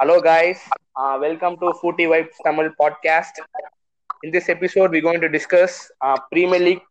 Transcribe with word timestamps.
Hello, 0.00 0.20
guys. 0.20 0.58
Uh, 0.96 1.18
welcome 1.20 1.56
to 1.58 1.72
Footy 1.80 2.04
Vibes 2.04 2.36
Tamil 2.44 2.68
podcast. 2.80 3.34
In 4.22 4.30
this 4.30 4.48
episode, 4.48 4.90
we're 4.90 5.02
going 5.02 5.20
to 5.20 5.28
discuss 5.28 5.72
uh, 6.00 6.16
Premier 6.32 6.60
League 6.60 6.84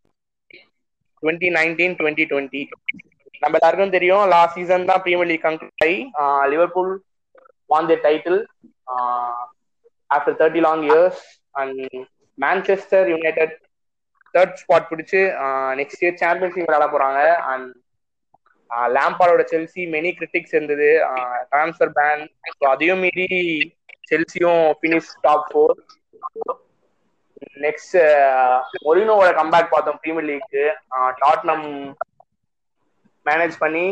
2019-2020. 1.24 2.62
நம்ம 3.42 3.58
எல்லாருக்கும் 3.58 3.94
தெரியும் 3.96 4.24
last 4.32 4.56
season 4.58 4.88
தான் 4.90 5.02
premier 5.06 5.30
league 5.32 5.44
conclude 5.46 5.84
ஆகி 5.84 5.98
Liverpool 6.54 6.92
won 7.70 7.90
the 7.92 7.96
title 8.06 8.40
after 10.10 10.38
thirty 10.40 10.62
long 10.68 10.84
years 10.88 11.22
and 11.62 11.82
Manchester 12.38 13.08
United 13.14 13.54
third 14.34 14.56
spot 14.62 14.90
பிடிச்சி 14.92 15.22
next 15.82 16.04
year 16.04 16.18
championship 16.24 16.68
விளையாட 16.68 16.88
போறாங்க 16.96 17.22
and 17.52 17.70
லேம்பாலோட 18.96 19.44
Chelsea 19.52 19.84
many 19.96 20.12
critics 20.18 20.56
இருந்தது. 20.56 20.90
ட்ரான்ஸ்ஃபர் 21.52 21.94
பேன் 22.00 22.24
ஸோ 22.58 22.66
அதையும் 22.74 23.04
மீறி 23.06 23.30
செல்சியும் 24.12 24.66
பினிஷ் 24.82 25.14
டாப் 25.26 25.48
ஃபோர் 25.52 25.78
நெக்ஸ்ட் 27.66 27.96
மொரினோவோட 28.86 29.30
கம்பேக் 29.40 29.74
பார்த்தோம் 29.74 30.00
பிரீமியர் 30.04 30.28
லீக்கு 30.30 30.64
டாட்னம் 31.22 31.68
மேனேஜ் 33.26 33.56
பண்ணி 33.64 33.86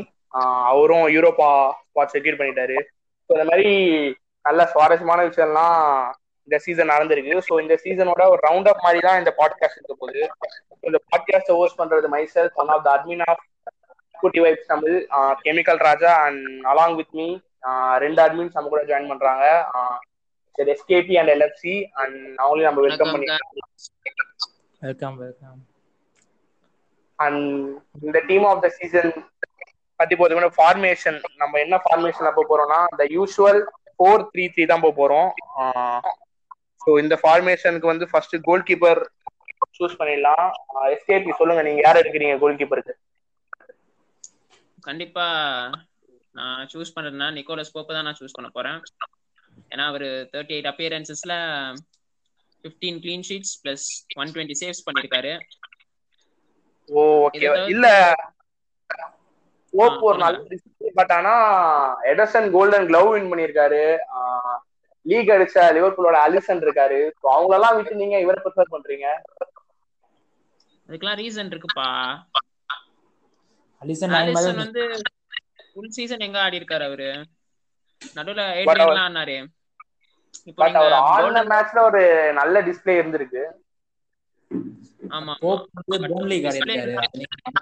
அவரும் 0.70 1.08
யூரோப்பா 1.16 1.50
ஸ்பாட் 1.88 2.14
செக்யூர் 2.14 2.40
பண்ணிட்டாரு. 2.40 2.78
ஸோ 3.30 3.32
இந்த 3.36 3.46
மாதிரி 3.50 3.70
நல்ல 4.46 4.62
சுவாரஸ்யமான 4.74 5.20
விஷயம்லாம் 5.30 5.78
இந்த 6.48 6.58
சீசன் 6.66 6.92
நடந்திருக்கு. 6.94 7.36
ஸோ 7.48 7.54
இந்த 7.64 7.76
சீசனோட 7.84 8.24
ஒரு 8.34 8.42
ரவுண்ட் 8.48 8.70
அப் 8.72 8.84
மாதிரி 8.86 9.00
தான் 9.08 9.20
இந்த 9.22 9.32
பாட்காஸ்ட் 9.40 9.78
இருக்க 9.80 9.96
போகுது. 10.02 10.24
இந்த 10.88 10.98
பாட்காஸ்ட் 11.10 11.52
ஹோஸ்ட் 11.58 11.80
பண்றது 11.82 12.10
myself 12.16 12.60
one 12.64 12.72
of 12.76 12.84
the 12.88 12.92
admin 12.96 13.26
of 13.30 13.44
Kutti 14.26 14.42
vibes 14.46 14.72
Tamil 14.74 14.96
chemical 15.46 15.82
Raja 15.88 16.14
and 16.28 16.46
along 16.72 16.98
with 17.00 17.16
me 17.20 17.28
ரெண்டு 18.04 18.20
அட்மின்ஸ் 18.24 18.58
நம்ம 18.58 18.70
கூட 18.72 18.82
ஜாயின் 18.90 19.12
பண்றாங்க. 19.12 19.46
சரி 20.56 20.72
எஸ்கேபி 20.74 21.16
அண்ட் 21.22 21.32
எல்எஃப்சி 21.34 21.74
அண்ட் 22.02 22.18
அவங்களையும் 22.42 22.70
நம்ம 22.70 22.84
வெல்கம் 22.88 23.14
பண்ணிக்கலாம். 23.14 23.54
வெல்கம் 24.82 25.16
வெல்கம் 25.24 25.60
அண்ட் 27.20 27.44
இந்த 28.08 28.20
டீம் 28.30 28.46
ஆஃப் 28.52 28.62
த 28.66 28.70
சீசன் 28.78 29.12
பத்தி 30.00 30.16
போதுமான 30.22 30.48
ஃபார்மேஷன் 30.56 31.18
நம்ம 31.42 31.60
என்ன 31.66 31.76
ஃபார்மேஷன்ல 31.84 32.32
போக 32.38 32.46
போறோம்னா 32.50 32.80
இந்த 32.94 33.04
யூஸ்வல் 33.18 33.62
ஃபோர் 33.96 34.26
த்ரீ 34.32 34.46
த்ரீ 34.54 34.64
தான் 34.72 34.84
போக 34.86 34.94
போறோம். 35.02 35.30
ஸோ 36.82 36.92
இந்த 37.04 37.16
ஃபார்மேஷனுக்கு 37.22 37.92
வந்து 37.92 38.08
ஃபர்ஸ்ட் 38.12 38.36
கோல் 38.48 38.68
கீப்பர் 38.70 39.02
சூஸ் 39.78 40.00
பண்ணிடலாம் 40.00 40.46
எஸ்கேபி 40.96 41.34
சொல்லுங்க 41.40 41.64
நீங்க 41.68 41.82
யார் 41.86 42.02
எடுக்கிறீங்க 42.02 42.36
கோல் 42.44 42.60
கீப்பருக்கு 42.60 42.96
கண்டிப்பா 44.86 45.26
நான் 46.36 46.70
சூஸ் 46.72 46.94
பண்றதுனா 46.96 47.28
நிக்கோலஸ் 47.38 47.74
போப்பை 47.76 47.94
தான் 47.94 48.08
நான் 48.08 48.20
சூஸ் 48.20 48.38
பண்ண 48.38 48.50
போறேன். 48.52 48.80
ஏன்னா 49.72 49.86
அவர் 49.92 50.06
thirty 50.34 50.56
eight 50.56 50.72
அப்பியரன்சஸ்ல 50.72 51.36
fifteen 52.64 53.00
clean 53.04 53.26
sheets 53.28 53.56
plus 53.62 53.88
one 54.22 54.34
twenty 54.36 54.58
saves 54.62 54.86
பண்ணிருக்காரு. 54.88 55.34
ஓ 56.90 57.04
ஓகே 57.26 57.48
இல்ல. 57.72 57.86
ஓப்போ 59.74 60.06
ஒரு 60.10 60.20
நல்ல 60.24 60.38
பட் 60.98 61.14
ஆனா 61.16 61.34
எடர்சன் 62.12 62.48
கோல்டன் 62.54 62.88
கிளவ் 62.90 63.10
வின் 63.14 63.30
பண்ணிருக்காரு. 63.32 63.84
லீக் 65.06 65.34
அடிச்ச 65.36 65.58
லிவர்பூலோட 65.78 66.18
அலிசன் 66.26 66.64
இருக்காரு. 66.66 67.00
ஸோ 67.20 67.26
அவங்களெல்லாம் 67.36 67.78
விட்டு 67.78 68.02
நீங்க 68.02 68.18
இவரை 68.26 68.40
ப்ரிஃபர் 68.46 68.74
பண்றீங்க? 68.76 69.08
அதுக்கெல்லாம் 70.90 71.20
ரீசன் 71.20 71.52
இருக்குப்பா. 71.52 71.88
அலிசன் 73.86 74.16
அலிசன் 74.20 74.62
வந்து 74.64 74.84
ஃபுல் 75.70 75.94
சீசன் 75.96 76.26
எங்க 76.28 76.38
ஆடி 76.42 76.60
இருக்காரு 76.60 76.86
அவரு? 76.86 77.10
நடுவுல 78.16 78.42
ஏட்ரியன்லாம் 78.60 79.08
ஆனாரு 79.08 79.38
இப்போ 80.50 80.60
பட் 80.62 80.78
அவர் 80.80 80.96
ஆடின 81.10 81.44
மேட்ச்ல 81.52 81.80
ஒரு 81.90 82.02
நல்ல 82.40 82.62
டிஸ்ப்ளே 82.68 82.96
இருந்திருக்கு. 83.00 83.44
ஆமா. 85.18 85.34
போன்லி 85.42 86.38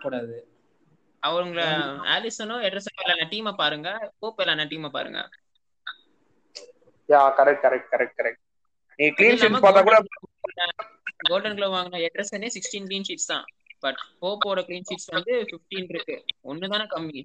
கூடாது. 0.03 0.35
அவங்கள 1.23 1.59
ஆலிசனும் 2.13 2.63
எட்ரஸனும் 2.67 3.01
விளையாட 3.01 3.25
டீமை 3.31 3.53
பாருங்க? 3.55 3.89
போப் 4.19 4.39
விளையாட 4.39 4.65
டீமை 4.71 4.89
பாருங்க? 4.91 5.19
Yeah 7.09 7.21
correct 7.37 7.63
correct 7.65 7.89
correct 7.93 8.17
correct 8.19 8.41
நீ 8.99 9.05
க்ளீன் 9.17 9.39
ஷீட் 9.39 9.63
பார்த்தா 9.65 9.83
கூட 9.83 9.97
கோல்டன் 11.27 11.55
க்ளோவ் 11.57 11.75
வாங்கின 11.75 12.01
எட்ரஸனே 12.07 12.49
சிக்ஸ்டீன் 12.55 12.87
க்ளீன் 12.87 13.07
ஷீட்ஸ் 13.07 13.31
தான். 13.31 13.45
பட் 13.83 14.01
போப்போட 14.21 14.59
க்ளீன் 14.67 14.87
ஷீட்ஸ் 14.89 15.09
வந்து 15.15 15.33
ஃபிஃப்டீன் 15.49 15.89
இருக்கு. 15.93 16.15
ஒன்னு 16.51 16.71
தானே 16.73 16.85
கம்மி. 16.93 17.21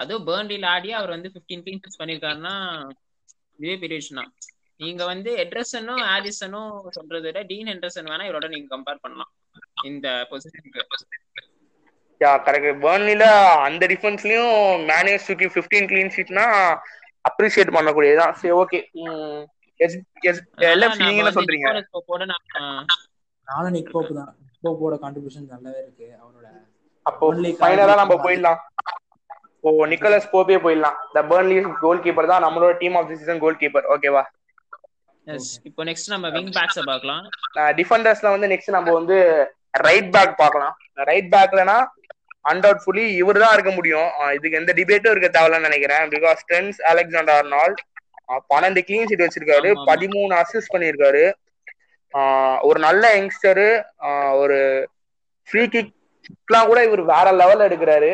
அதுவும் 0.00 0.26
பேர்ன்லில 0.28 0.68
ஆடி 0.74 0.90
அவர் 0.98 1.14
வந்து 1.14 1.32
ஃபிஃப்டீன் 1.32 1.62
க்ளீன் 1.64 1.80
ஷீட்ஸ் 1.82 2.00
பண்ணிருக்காருன்னா 2.00 2.54
இதுவே 3.58 3.76
பெரிய 3.82 3.98
விஷயம் 4.00 4.20
தான் 4.20 4.32
நீங்க 4.80 5.02
வந்து 5.10 5.30
எட்ரஸனும் 5.44 6.02
ஆலிசனும் 6.12 6.74
சொல்றதை 6.96 7.24
விட 7.24 7.40
டீன் 7.48 7.70
ஹெண்டர்சன் 7.72 8.10
வேணா 8.10 8.26
இவரோட 8.28 8.48
நீங்க 8.52 8.68
கம்பேர் 8.74 9.02
பண்ணலாம். 9.04 9.30
இந்த 9.88 10.08
பொசிஷனுக்கு 10.30 10.82
யா 12.20 12.30
கரெக்ட் 12.46 12.80
பேர்ன்லில 12.84 13.24
அந்த 13.66 13.86
டிஃபென்ஸ்லயும் 13.92 14.54
மேனேஜ் 14.90 15.26
டு 15.40 15.48
ஃபிஃப்டீன் 15.54 15.88
க்ளீன் 15.90 16.14
ஷீட்னா 16.14 16.46
அப்ரிஷியேட் 17.24 17.76
பண்ணக்கூடியதான் 17.76 18.34
சரி 18.40 18.54
ஓகே 18.62 18.80
எல்எஃப் 20.68 21.00
நீங்க 21.00 21.20
என்ன 21.22 21.32
சொல்றீங்க? 21.36 21.68
நானும் 23.48 23.74
நிக் 23.76 23.92
போப் 23.92 24.12
தான். 24.18 24.32
போப்போட 24.64 24.94
கான்ட்ரிபியூஷன் 25.04 25.50
நல்லாவே 25.54 25.80
இருக்கு. 25.84 26.06
அவரோட 26.22 26.46
அப்போ 27.06 27.26
ஃபைனலா 27.60 27.94
நம்ம 28.02 28.16
போயிடலாம். 28.24 28.58
ஓ 29.64 29.68
நிக்கலஸ் 29.92 30.32
போப்பே 30.32 30.58
போயிடலாம். 30.64 30.96
த 31.14 31.22
பர்ன்லி 31.30 31.56
கோல் 31.84 32.02
கீப்பர் 32.06 32.32
தான் 32.32 32.44
நம்மளோட 32.46 32.72
team 32.82 32.96
of 32.98 33.08
the 33.10 33.16
season 33.20 33.42
goalkeeper 33.62 33.88
ஓகேவா 33.94 34.24
இப்போ 35.68 35.82
நெக்ஸ்ட் 35.88 36.10
நம்ம 36.12 36.26
விங் 36.34 36.52
பேக்ஸ் 36.56 36.78
பார்க்கலாம். 36.90 37.24
டிஃபெண்டர்ஸ்ல 37.78 38.28
வந்து 38.34 38.48
நெக்ஸ்ட் 38.52 38.76
நம்ம 38.76 38.92
வந்து 38.98 39.16
ரைட் 39.86 40.10
பேக் 40.14 40.32
பார்க்கலாம். 40.42 40.74
ரைட் 41.08 41.28
பேக்லனா 41.34 41.78
அன்டவுட்ஃபுல்லி 42.50 43.04
இவர் 43.22 43.40
தான் 43.42 43.54
இருக்க 43.56 43.72
முடியும். 43.78 44.08
இதுக்கு 44.36 44.58
எந்த 44.60 44.72
டிபேட்டும் 44.78 45.12
இருக்க 45.14 45.28
தேவையில்லன்னு 45.34 45.68
நினைக்கிறேன். 45.68 46.04
பிகாஸ் 46.14 46.40
ட்ரென்ஸ் 46.50 46.78
அலெக்சாண்டர் 46.92 47.36
ஆர்னால்ட் 47.40 47.80
பன்னெண்டு 48.52 48.80
கிளீன் 48.88 49.08
ஷீட் 49.10 49.24
வச்சிருக்காரு. 49.24 49.68
பதிமூணு 49.90 50.32
அசிஸ்ட் 50.42 50.72
பண்ணிருக்காரு 50.74 51.24
ஒரு 52.68 52.78
நல்ல 52.86 53.04
யங்ஸ்டரு 53.16 53.68
ஒரு 54.42 54.58
ஃப்ரீ 55.48 55.62
கிக்லாம் 55.74 56.68
கூட 56.70 56.80
இவர் 56.88 57.02
வேற 57.12 57.26
லெவல்ல 57.40 57.68
எடுக்கிறாரு. 57.68 58.10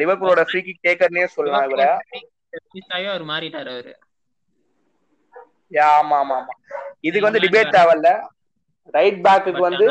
லிவர்பூலோட 0.00 0.42
ஃப்ரீ 0.48 0.60
கிக் 0.62 0.84
டேக்கர்னே 0.88 1.26
சொல்லலாம் 1.36 1.66
இவரை. 1.68 1.88
அவர் 3.08 3.24
மாறிட்டாரு 3.30 3.70
அவரு. 3.74 3.92
ஆமா 5.90 6.16
ஆமா 6.22 6.36
ஆமா. 6.40 6.54
இதுக்கு 7.08 7.28
வந்து 7.28 7.42
டிபேட் 7.44 7.74
தேவையில்ல. 7.76 8.10
ரைட் 8.94 9.18
பேக்குக்கு 9.26 9.62
வந்து 9.68 9.86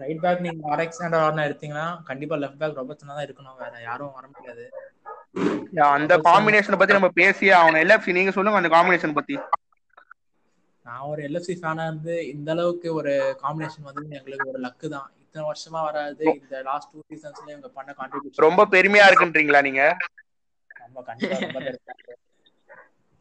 ரைட் 0.00 0.22
பேக் 0.24 0.42
நீங்க 0.46 0.62
அலெக்சாண்டர் 0.74 1.24
ஆர்னா 1.26 1.44
எடுத்தீங்கன்னா 1.48 1.86
கண்டிப்பா 2.08 2.36
லெஃப்ட் 2.42 2.60
பேக் 2.62 2.78
ரொபர்ட்சனா 2.80 3.14
தான் 3.16 3.26
இருக்கணும். 3.26 3.58
வேற 3.62 3.74
யாரும் 3.88 4.16
வர 4.18 4.26
முடியாது. 4.32 4.64
அந்த 5.96 6.14
காம்பினேஷன் 6.28 6.78
பத்தி 6.80 6.98
நம்ம 6.98 7.10
பேசியே 7.20 7.52
ஆகணும். 7.60 7.82
எல்எஃப்சி 7.84 8.16
நீங்க 8.18 8.34
சொல்லுங்க 8.36 8.60
அந்த 8.62 8.72
காம்பினேஷன் 8.76 9.16
பத்தி. 9.18 9.36
நான் 10.86 11.06
ஒரு 11.12 11.20
எல்எஃப்சி 11.28 11.54
ஃபேனா 11.60 11.84
இருந்து 11.90 12.14
இந்த 12.32 12.48
அளவுக்கு 12.54 12.88
ஒரு 12.98 13.12
காம்பினேஷன் 13.42 13.86
வந்து 13.88 14.04
எங்களுக்கு 14.18 14.50
ஒரு 14.52 14.60
லக்கு 14.66 14.86
தான். 14.94 15.08
இத்தனை 15.22 15.44
வருஷமா 15.50 15.80
வராது. 15.86 16.24
இந்த 16.40 16.56
லாஸ்ட் 16.68 16.90
டூ 16.92 17.00
சீசன்ஸ்ல 17.12 17.48
இவங்க 17.54 17.70
பண்ண 17.78 17.90
கான்ட்ரிபியூஷன் 17.98 18.44
ரொம்ப 18.46 18.66
பெருமையா 18.74 19.06
இருக்குன்றீங்களா 19.08 19.62
நீங்க? 19.68 19.82
ரொம்ப 20.84 21.00
கண்டிப்பா 21.08 21.38
ரொம்ப 21.46 21.60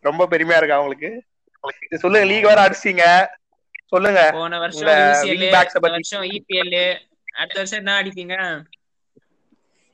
ரொம்ப 0.05 0.23
பெருமையா 0.33 0.59
இருக்கு 0.59 0.77
அவங்களுக்கு 0.77 1.11
சொல்லுங்க 2.03 2.27
லீக் 2.31 2.49
வர 2.51 2.61
அடிச்சீங்க 2.67 3.03
சொல்லுங்க. 3.93 4.21
போன 4.37 4.57
வருஷம் 4.63 4.87
வருஷம் 5.87 6.25
இபிஎல் 6.35 6.77
அடுத்த 7.41 7.57
வருஷம் 7.61 7.81
என்ன 7.81 7.95
அடிப்பீங்க? 8.01 8.35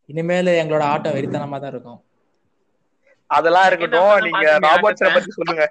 இனிமேல் 0.09 0.51
எங்களோட 0.61 0.83
ஆட்டம் 0.93 1.15
வெறித்தனமா 1.17 1.57
தான் 1.63 1.73
இருக்கும். 1.73 1.99
அதெல்லாம் 3.29 3.67
இருக்கட்டும். 3.69 4.13
நீங்க 4.27 4.45
ராபர்ட்ஸனை 4.67 5.11
பத்தி 5.15 5.31
சொல்லுங்க. 5.39 5.65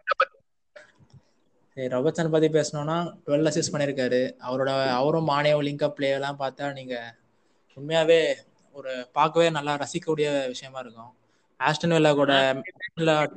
ராபர்ட்சன் 1.88 2.32
பத்தி 2.34 2.48
பேசணும்னா 2.48 2.96
டுவெல் 3.26 3.48
அசிஸ்ட் 3.50 3.72
பண்ணிருக்காரு. 3.74 4.20
அவரோட 4.48 4.70
அவரும் 4.94 5.28
மானியோ 5.28 5.58
லிங்க் 5.68 5.84
அப் 5.84 5.96
பிளே 5.96 6.10
எல்லாம் 6.10 6.38
பார்த்தா 6.38 6.72
நீங்க 6.72 6.94
உண்மையாவே 7.76 8.20
ஒரு 8.74 8.92
பார்க்கவே 9.12 9.50
நல்லா 9.50 9.72
ரசிக்கக்கூடிய 9.76 10.46
விஷயமா 10.46 10.78
இருக்கும். 10.78 11.12
ஆஸ்டன் 11.60 11.94
வில்லா 11.94 12.12
கூட 12.12 12.32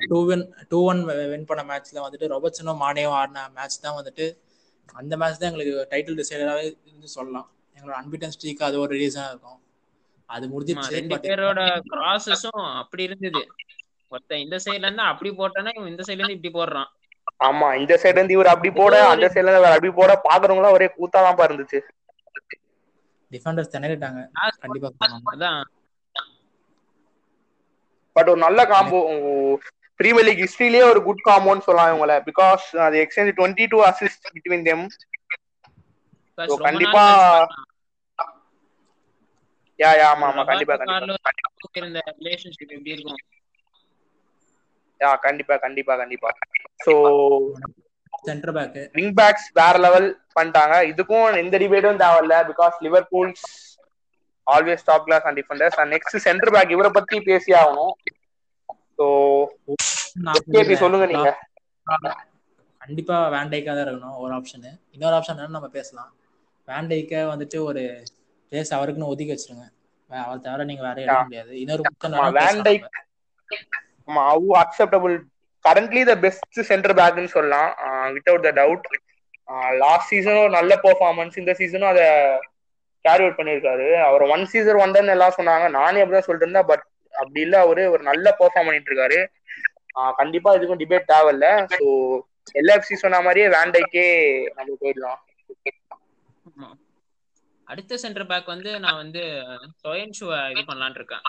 two 0.07 0.19
win 0.25 0.43
two 0.69 0.79
one 0.85 1.01
win 1.31 1.45
பண்ண 1.45 1.63
மேட்ச்ல 1.63 2.03
வந்துட்டு 2.05 2.31
ரொபர்ட்சனும் 2.33 2.81
மானியும் 2.83 3.15
ஆடின 3.19 3.49
மேட்ச் 3.57 3.81
தான் 3.81 3.97
வந்துட்டு 3.99 4.25
அந்த 4.93 5.17
மேட்ச் 5.17 5.39
தான் 5.39 5.49
எங்களுக்கு 5.51 5.87
டைட்டில் 5.91 6.19
டிசைடராகவே 6.21 6.63
இருந்து 6.85 7.07
சொல்லலாம். 7.07 7.47
எங்களோட 7.77 7.95
அன்பிட்டன் 8.01 8.33
ஸ்ட்ரீக் 8.35 8.63
அது 8.63 8.79
ஒரு 8.79 8.93
ரீசனா 8.95 9.27
இருக்கும். 9.29 9.59
அது 10.29 10.47
முடிஞ்சிருச்சு 10.47 10.91
ரெண்டு 10.91 11.17
பேரோட 11.25 11.61
கிராசஸும் 11.91 12.63
அப்படி 12.81 13.03
இருந்தது. 13.03 13.41
ஒருத்தன் 14.11 14.39
இந்த 14.39 14.57
சைடுல 14.65 14.87
இருந்து 14.87 15.01
அப்படி 15.01 15.29
போட்டானா 15.29 15.71
இவன் 15.75 15.87
இந்த 15.87 16.03
சைடுல 16.07 16.23
இருந்து 16.23 16.37
இப்படி 16.39 16.53
போடுறான். 16.59 16.89
ஆமா 17.47 17.67
இந்த 17.79 17.93
சைடுல 18.01 18.19
இருந்து 18.19 18.35
இவர் 18.35 18.51
அப்படி 18.51 18.69
போட 18.75 18.93
அந்த 19.09 19.25
சைடுல 19.29 19.51
இருந்து 19.51 19.71
அப்படி 19.71 19.91
போட 19.95 20.11
பாக்குறவங்க 20.25 20.75
ஒரே 20.77 20.87
கூத்தாதான் 20.93 21.47
இருந்துச்சு. 21.47 21.79
டிஃபெண்டர்ஸ் 23.31 23.73
திணறிட்டாங்க. 23.73 24.19
கண்டிப்பா 24.63 24.89
பட் 28.15 28.29
ஒரு 28.31 28.39
நல்ல 28.43 28.61
காம்போ 28.69 28.99
பிரீமியர் 29.99 30.27
லீக் 30.27 30.43
ஹிஸ்டரியிலேயே 30.43 30.85
ஒரு 30.91 30.99
குட் 31.07 31.25
காம்போன்னு 31.27 31.65
சொல்லலாம் 31.65 31.91
இவங்கள. 31.91 32.13
பிகாஸ் 32.29 32.65
அது 32.85 32.95
exchange 33.03 33.37
twenty 33.37 33.65
two 33.71 33.79
assist 33.89 34.25
between 34.35 34.67
them 34.69 34.85
கண்டிப்பா 36.65 37.03
யா 39.79 39.91
யா 39.97 40.07
ஆமா 40.13 40.27
ஆமா. 40.31 40.43
கண்டிப்பா 40.49 40.75
கண்டிப்பா. 40.75 41.19
இருந்த 41.75 41.99
ரிலேஷன்ஷிப் 42.17 42.73
எப்படி 42.75 42.93
இருக்கும்? 42.95 43.21
யா 45.03 45.11
கண்டிப்பா 45.25 45.55
கண்டிப்பா 45.63 45.93
கண்டிப்பா. 46.01 46.29
So 46.85 46.93
centre 48.27 48.53
back 48.57 48.77
wing 48.97 49.13
backs 49.19 49.47
வேற 49.59 49.75
லெவல் 49.85 50.07
பண்ணிட்டாங்க. 50.37 50.75
இதுக்கும் 50.91 51.39
எந்த 51.41 51.55
டிபேட்டும் 51.63 52.01
தேவையில்ல 52.03 52.35
because 52.51 52.75
Liverpool's 52.85 53.45
always 54.47 54.87
top 54.89 55.05
class 55.07 55.25
and 55.27 55.39
defenders 55.41 55.77
and 55.81 55.93
next 55.95 56.23
centre 56.27 56.53
back 56.55 56.73
இவரை 56.75 56.91
பத்தி 56.97 57.17
பேசி 57.29 57.51
ஆகணும். 57.61 57.93
ஸோ 58.97 59.05
கேபி 60.53 60.75
சொல்லுங்க 60.83 61.05
நீங்க. 61.13 61.29
கண்டிப்பா 62.81 63.17
வேண்டைக்கா 63.35 63.71
தான் 63.71 63.85
இருக்கணும் 63.85 64.19
ஒரு 64.23 64.33
ஆப்ஷன் 64.37 64.65
இன்னொரு 64.95 65.15
ஆப்ஷன் 65.17 65.35
என்னன்னு 65.35 65.57
நம்ம 65.57 65.69
பேசலாம். 65.77 66.11
வேண்டைக்க 66.67 67.13
வந்துட்டு 67.31 67.57
ஒரு 67.69 67.83
பிளேஸ் 68.51 68.75
அவருக்குன்னு 68.77 69.11
ஒதுக்கி 69.13 69.33
வச்சிருங்க. 69.33 69.65
அவர் 70.11 70.43
தவிர 70.45 70.65
நீங்க 70.69 70.83
வேற 70.87 70.97
எடுக்க 71.05 71.23
முடியாது. 71.23 71.51
இன்னொரு 71.63 71.83
ஆமா, 74.07 74.21
அவு 74.33 74.47
acceptable 74.63 75.15
currently 75.65 76.01
the 76.09 76.13
best 76.23 76.59
center 76.71 76.95
பேக்னு 76.99 77.35
சொல்லலாம். 77.35 77.69
வித்தவுட் 78.15 78.47
த 78.47 78.51
டவுட் 78.61 78.87
லாஸ்ட் 79.83 80.11
சீசனும் 80.13 80.55
நல்ல 80.57 80.73
பெர்ஃபார்மன்ஸ் 80.85 81.39
இந்த 81.41 81.53
சீசனும் 81.59 81.91
அதை 81.93 82.05
கேரி 83.05 83.23
அவுட் 83.23 83.39
பண்ணியிருக்காரு 83.39 83.87
அவர் 84.07 84.23
ஒன் 84.33 84.45
சீசன் 84.51 84.81
ஒன்டர்னு 84.83 85.15
எல்லாம் 85.15 85.37
சொன்னாங்க. 85.37 85.65
நானே 85.79 86.01
அப்படிதான் 86.03 86.27
சொல்லிட்டு 86.27 86.47
இருந்தேன். 86.47 86.69
பட் 86.71 86.83
அப்படி 87.13 87.41
இல்ல 87.45 87.55
அவரு 87.65 87.83
ஒரு 87.93 88.03
நல்ல 88.11 88.27
பெர்ஃபார்ம் 88.41 88.67
பண்ணிட்டு 88.67 88.91
இருக்காரு 88.91 89.19
கண்டிப்பா 90.19 90.51
இதுக்கும் 90.57 90.81
டிபேட் 90.83 91.11
தேவையில்ல. 91.13 91.47
ஸோ 91.75 91.87
எல்எஃப்சி 92.61 92.95
சொன்ன 93.03 93.19
மாதிரியே 93.25 93.47
வேண்டைக்கே 93.57 94.05
நம்ம 94.57 94.77
போயிடலாம். 94.83 95.19
அடுத்த 97.67 97.97
சென்டர் 98.03 98.27
பேக் 98.31 98.53
வந்து 98.53 98.71
நான் 98.85 99.01
வந்து 99.03 99.21
சோயன்ஷுவை 99.83 100.39
இது 100.53 100.63
பண்ணலான் 100.69 100.97
இருக்கேன். 100.99 101.23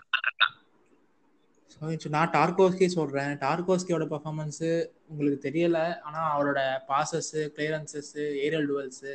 நான் 2.17 2.31
டார்கோஸ்கி 2.31 2.87
சொல்றேன். 2.87 3.33
டார்கோஸ்கியோட 3.39 4.05
பெர்ஃபார்மன்ஸ் 4.13 4.65
உங்களுக்கு 5.09 5.39
தெரியல. 5.49 5.79
ஆனா 6.01 6.21
அவரோட 6.35 6.61
பாசஸ் 6.89 7.33
கிளியரன்சஸ் 7.57 8.13
ஏரியல் 8.47 8.67
டுவல்ஸ் 8.71 9.07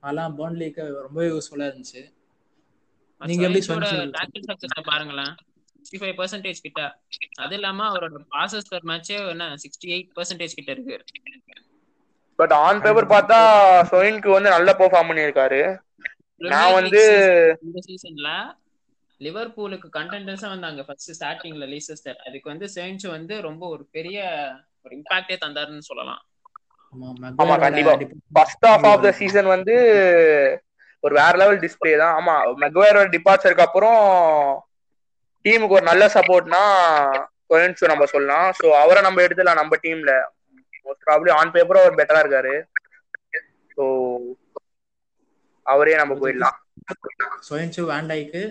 அதெல்லாம் 0.00 0.34
பர்ன்லிக்கு 0.38 0.84
ரொம்ப 1.06 1.20
யூஸ்ஃபுல்லா 1.22 1.66
இருந்துச்சு. 1.70 2.02
நீங்க 3.20 3.44
எப்படி 3.46 3.60
சொன்னீங்க? 3.60 4.82
பாருங்களேன். 4.90 5.34
சிக்ஸ்டி 5.78 5.98
ஃபைவ் 6.02 6.16
பர்சன்டேஜ் 6.20 6.64
கிட்ட. 6.66 6.80
அது 7.44 7.54
இல்லாம 7.54 7.86
அவரோட 7.92 8.20
பாசஸ் 8.34 8.68
பர் 8.68 8.86
மேட்சே 8.90 9.16
என்ன 9.30 9.48
சிக்ஸ்டி 9.64 9.88
எயிட் 9.94 10.10
பர்சன்டேஜ் 10.18 10.58
கிட்ட 10.58 10.72
இருக்கு. 10.72 10.98
பட் 12.38 12.52
ஆன் 12.52 12.82
பேப்பர் 12.82 13.12
பார்த்தா 13.14 13.38
சோயின்க்கு 13.92 14.30
வந்து 14.36 14.50
நல்ல 14.56 14.70
பெர்ஃபார்ம் 14.78 15.10
பண்ணியிருக்காரு. 15.10 15.62
நான் 16.36 16.72
வந்து 16.72 17.02
இந்த 17.62 17.80
சீசன்ல 17.88 18.30
லிவர்பூலுக்கு 19.20 19.88
கண்டென்டர்ஸா 19.96 20.48
வந்தாங்க. 20.52 20.82
ஃபர்ஸ்ட் 20.86 21.14
ஸ்டார்டிங்ல 21.18 21.66
லீசஸ்டர் 21.72 22.18
அதுக்கு 22.26 22.52
வந்து 22.52 22.68
சேஞ்ச் 22.76 23.06
வந்து 23.16 23.36
ரொம்ப 23.48 23.64
ஒரு 23.68 23.84
பெரிய 23.90 24.18
ஒரு 24.84 24.94
இம்பாக்டே 24.98 25.36
தந்தாருன்னு 25.40 25.88
சொல்லலாம். 25.90 26.22
ஆமா, 27.38 27.54
கண்டிப்பா. 27.64 27.92
First 28.34 28.66
half 28.70 28.86
of 28.90 29.04
the 29.04 29.10
season 29.18 29.48
வந்து 29.54 29.74
ஒரு 31.04 31.14
வேற 31.14 31.32
லெவல் 31.40 31.62
டிஸ்பிளே 31.64 31.94
தான். 31.96 32.14
ஆமா 32.18 32.34
மெக்வயரோட 32.62 33.08
டிபார்ச்சருக்கு 33.14 33.66
அப்புறம் 33.66 33.98
டீமுக்கு 35.44 35.76
ஒரு 35.78 35.86
நல்ல 35.90 36.04
சப்போர்ட்னா 36.14 36.62
கொயன்சு 37.50 37.90
நம்ம 37.92 38.04
சொல்லலாம். 38.12 38.48
ஸோ 38.58 38.66
அவரை 38.82 39.00
நம்ம 39.06 39.22
எடுத்துலாம் 39.26 39.60
நம்ம 39.60 39.76
டீம்ல 39.84 40.12
மோஸ்ட் 40.86 41.06
ப்ராப்ளி 41.06 41.30
ஆன் 41.36 41.54
பேப்பரும் 41.54 41.84
அவர் 41.84 41.98
பெட்டரா 42.00 42.22
இருக்காரு. 42.24 42.54
ஸோ 43.70 43.84
அவரே 45.66 45.94
நம்ம 46.00 46.14
போயிடலாம். 46.20 46.56
சோயன்சு 47.48 47.82
வேண்டைக்கு 47.90 48.42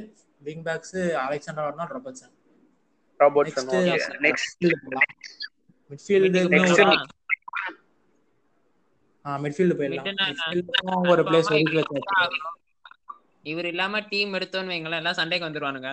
wing 0.43 0.63
backs 0.67 0.95
Alexander 1.25 1.65
Arnold 1.67 1.95
Robertson 1.97 2.33
Robertson 3.19 3.67
Next, 3.89 4.13
next 4.25 4.65
midfield 5.91 6.41
Next. 6.55 6.79
Midfield 9.43 9.75
போயிடலாம். 9.79 10.07
Mid-னா 10.07 10.25
மிட்ஃபீல்டுக்கும் 10.31 11.09
ஒரு 11.13 11.21
பிளேஸ் 11.27 11.51
ஒதுக்கி 11.51 11.77
வச்சாச்சு. 11.79 12.39
இவர் 13.51 13.67
இல்லாம 13.71 14.01
டீம் 14.11 14.35
எடுத்தோன்னு 14.37 14.73
வைங்களேன் 14.73 15.01
எல்லாம் 15.01 15.17
சண்டைக்கு 15.19 15.47
வந்துருவானுங்க. 15.47 15.91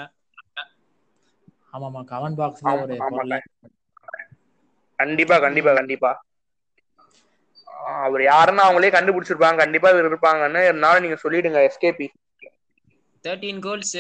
ஆமாமா 1.75 2.01
கமெண்ட் 2.13 2.41
பாக்ஸ்ல 2.41 2.69
ஆமா, 2.71 2.83
ஒரு 2.85 2.97
ஆமா. 3.07 3.39
கண்டிப்பா 4.99 5.37
கண்டிப்பா 5.45 5.73
கண்டிப்பா. 5.81 6.11
அவர் 8.07 8.23
யாருன்னு 8.31 8.65
அவங்களே 8.67 8.91
கண்டுபிடிச்சிருப்பாங்க. 8.97 9.59
கண்டிப்பா 9.65 9.91
இவர் 9.95 10.09
இருப்பாங்கன்னு 10.11 10.63
இருந்தாலும் 10.71 11.05
நீங்க 11.05 11.19
சொல்லிடுங்க 11.25 11.61
SKP 11.69 12.09
thirteen 13.25 13.63
goals 13.69 13.97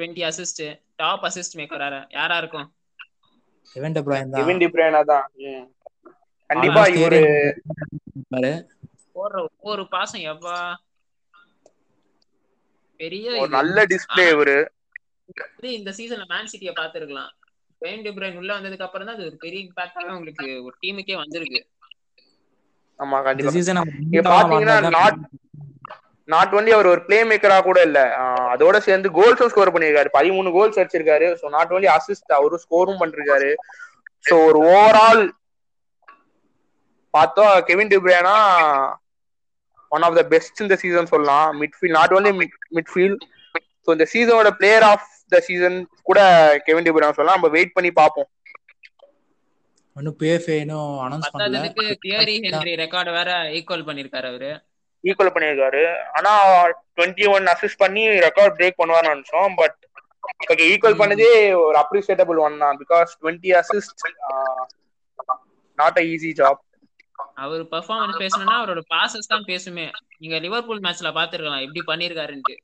twenty 0.00 0.24
assist 0.28 0.62
top 0.96 1.26
assist 1.28 1.58
maker 1.60 1.84
யாரா 2.14 2.36
இருக்கும்? 2.38 2.68
கெவன் 3.76 3.94
டி 3.96 4.00
பிராயன் 4.02 4.34
தான். 4.34 4.38
கெவின் 4.38 4.60
டிப்ரேனா 4.62 5.00
தான் 5.10 5.26
ம். 5.44 5.66
கண்டிப்பா 6.50 6.82
இவரு 6.94 7.20
பாரு. 8.30 8.52
போடுற 9.14 9.36
ஒவ்வொரு 9.46 9.82
பாசம் 9.92 10.24
எவ்வா? 10.30 10.58
பெரிய 13.00 13.26
ஒரு. 13.36 13.50
நல்ல 13.56 13.84
டிஸ்பிளே 13.92 14.26
இவரு. 14.32 14.58
இது 15.58 15.68
இந்த 15.76 15.90
சீசன்ல 15.96 16.24
மேன் 16.30 16.50
சிட்டியை 16.50 16.72
பாத்துருக்கலாம் 16.74 17.32
பெயின் 17.82 18.04
டிப்ரைன் 18.06 18.38
உள்ள 18.40 18.50
வந்ததுக்கு 18.56 18.86
அப்புறம் 18.86 19.08
தான் 19.08 19.16
அது 19.16 19.28
ஒரு 19.28 19.38
பெரிய 19.40 19.60
இம்பாக்டாவே 19.66 20.12
உங்களுக்கு 20.16 20.48
ஒரு 20.66 20.74
டீமுக்கே 20.80 21.16
வந்திருக்கு. 21.20 21.60
ஆமா 23.00 23.18
கண்டிப்பா. 23.22 23.52
பாத்தீங்கன்னா 24.30 24.76
நாட் 24.90 25.20
நாட் 26.32 26.54
ஒன்லி 26.58 26.70
அவர் 26.76 26.88
ஒரு 26.92 27.00
பிளே 27.06 27.18
மேக்கரா 27.30 27.58
கூட 27.66 27.78
இல்ல. 27.88 27.98
அதோட 28.54 28.76
சேர்ந்து 28.86 29.08
கோல்ஸும் 29.18 29.52
ஸ்கோர் 29.52 29.72
பண்ணிருக்காரு. 29.74 30.10
பதிமூணு 30.16 30.48
கோல்ஸ் 30.56 30.80
அடிச்சிருக்காரு. 30.80 31.28
ஸோ 31.40 31.48
நாட் 31.56 31.74
ஒன்லி 31.76 31.88
அசிஸ்ட் 31.96 32.36
அவரும் 32.38 32.64
ஸ்கோரும் 32.64 33.00
பண்ணிருக்காரு 33.02 33.50
ஸோ 34.28 34.34
ஒரு 34.48 34.58
ஓவரால் 34.72 35.22
பார்த்தோம் 37.14 37.54
Kevin 37.68 37.92
De Bruyne 37.92 38.34
one 39.92 40.04
of 40.08 40.18
the 40.18 40.22
best 40.34 40.62
இந்த 40.64 40.76
சீசன் 40.82 41.12
சொல்லலாம். 41.14 41.48
Midfield 41.62 41.96
not 41.98 42.14
only 42.18 42.32
midfield 42.78 43.24
so 43.84 43.90
இந்த 43.96 44.06
சீசனோட 44.12 44.50
பிளேயர் 44.58 44.86
ஆஃப் 44.90 45.08
த 45.32 45.40
சீசன் 45.48 45.78
கூட 46.08 46.20
கெவின் 46.68 46.86
டிப்ரேனா 46.88 47.16
சொல்லலாம். 47.16 47.38
நம்ம 47.38 47.52
வெயிட் 47.56 47.76
பண்ணி 47.78 47.92
பார்ப்போம். 48.00 48.28
இன்னும் 49.96 50.18
பிஎஃப்ஏ 50.20 50.56
இன்னும் 50.64 50.92
அனௌன்ஸ் 51.04 51.32
பண்ணல. 51.32 51.62
தியரி 52.04 52.34
ஹென்ரி 52.44 52.74
ரெக்கார்டு 52.82 53.10
வேற 53.18 53.30
ஈக்குவல் 53.58 53.88
பண்ணிருக்காரு 53.88 54.28
அவரு. 54.32 54.50
ஈக்குவல் 55.04 55.34
பண்ணியிருக்காரு. 55.34 55.82
ஆனா 56.18 56.32
டுவெண்ட்டி 56.96 57.26
ஒன் 57.34 57.46
அசிஸ்ட் 57.54 57.82
பண்ணி 57.84 58.02
ரெக்கார்ட் 58.26 58.56
பிரேக் 58.58 58.80
பண்ணுவார்னு 58.80 59.12
நினைச்சோம். 59.14 59.52
பட் 59.60 59.76
ஓகே 60.52 60.64
ஈக்குவல் 60.72 61.00
பண்ணதே 61.00 61.30
ஒரு 61.66 61.76
அப்ரிசியேட்டபிள் 61.82 62.40
ஒன் 62.46 62.58
தான். 62.64 62.78
Because 62.82 63.10
twenty 63.20 63.52
assist 63.60 64.02
not 65.78 66.00
a 66.02 66.04
easy 66.14 66.32
job 66.40 66.60
our 67.44 67.62
performance 67.72 68.20
பேசணும்னா 68.22 68.56
அவரோட 68.60 68.80
பாசஸ் 68.94 69.30
தான் 69.32 69.46
பேசுமே. 69.50 69.84
நீங்க 70.22 70.36
லிவர்பூல் 70.44 70.82
மேட்ச்ல 70.84 71.10
பாத்துருக்கலாம் 71.18 71.64
எப்படி 71.66 71.82
பண்ணிருக்காருன்ட்டு 71.90 72.56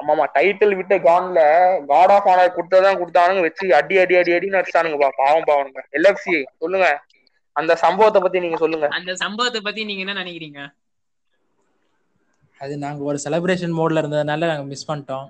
ஆமாமா 0.00 0.24
டைட்டில் 0.36 0.76
விட்ட 0.78 0.94
கான்ல 1.06 1.40
காட் 1.90 2.12
ஆஃப் 2.14 2.28
ஆனர் 2.32 2.54
கொடுத்ததான் 2.56 3.00
கொடுத்தானுங்க. 3.00 3.42
வச்சு 3.46 3.64
அடி 3.78 3.96
அடி 4.02 4.14
அடி 4.20 4.32
அடி 4.36 4.48
நடிச்சானுங்கப்பா 4.54 5.10
பாவம் 5.20 5.46
பாவனுங்க 5.50 5.82
எல்எஃப்சி 5.98 6.34
சொல்லுங்க. 6.62 6.88
அந்த 7.56 7.72
சம்பவத்தை 7.82 8.20
பத்தி 8.22 8.38
நீங்க 8.44 8.58
சொல்லுங்க. 8.62 8.86
அந்த 8.98 9.12
சம்பவத்தை 9.24 9.60
பத்தி 9.66 9.84
நீங்க 9.88 10.02
என்ன 10.04 10.16
நினைக்கிறீங்க? 10.22 10.60
அது 12.60 12.74
நாங்க 12.82 13.00
ஒரு 13.10 13.18
செலிப்ரேஷன் 13.24 13.76
மோட்ல 13.78 14.02
இருந்ததுனால 14.02 14.48
நாங்க 14.50 14.64
மிஸ் 14.70 14.88
பண்ணிட்டோம். 14.88 15.26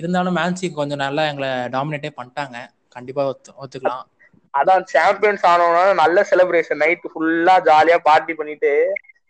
இருந்தாலும் 0.00 0.38
மேன்சி 0.38 0.66
கொஞ்சம் 0.72 1.02
நல்லா 1.04 1.22
எங்களை 1.30 1.50
டாமினேட்டே 1.74 2.10
பண்ணிட்டாங்க. 2.18 2.56
கண்டிப்பா 2.96 3.22
ஒத்து 3.32 3.50
ஒத்துக்கலாம். 3.62 4.06
அதான் 4.54 4.84
சாம்பியன்ஸ் 4.92 5.44
ஆனவன 5.50 5.82
நல்ல 6.00 6.24
செலிப்ரேஷன் 6.30 6.82
நைட் 6.82 7.06
ஃபுல்லா 7.12 7.54
ஜாலியா 7.68 7.98
பார்ட்டி 8.08 8.34
பண்ணிட்டு 8.38 8.72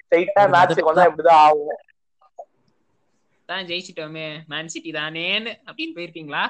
ஸ்ட்ரைட்டா 0.03 0.43
ஒரு 0.45 0.53
மேட்ச் 0.55 0.87
வந்தா 0.89 1.07
இப்படிதான் 1.09 1.43
ஆகும். 1.47 1.77
தான் 3.49 3.67
ஜெயிச்சிட்டோமே. 3.69 4.27
மேன் 4.51 4.71
சிட்டி 4.75 4.91
தானேன்னு 4.93 5.53
அப்படின்னு 5.69 5.97
போயிருப்பீங்களா 5.97 6.45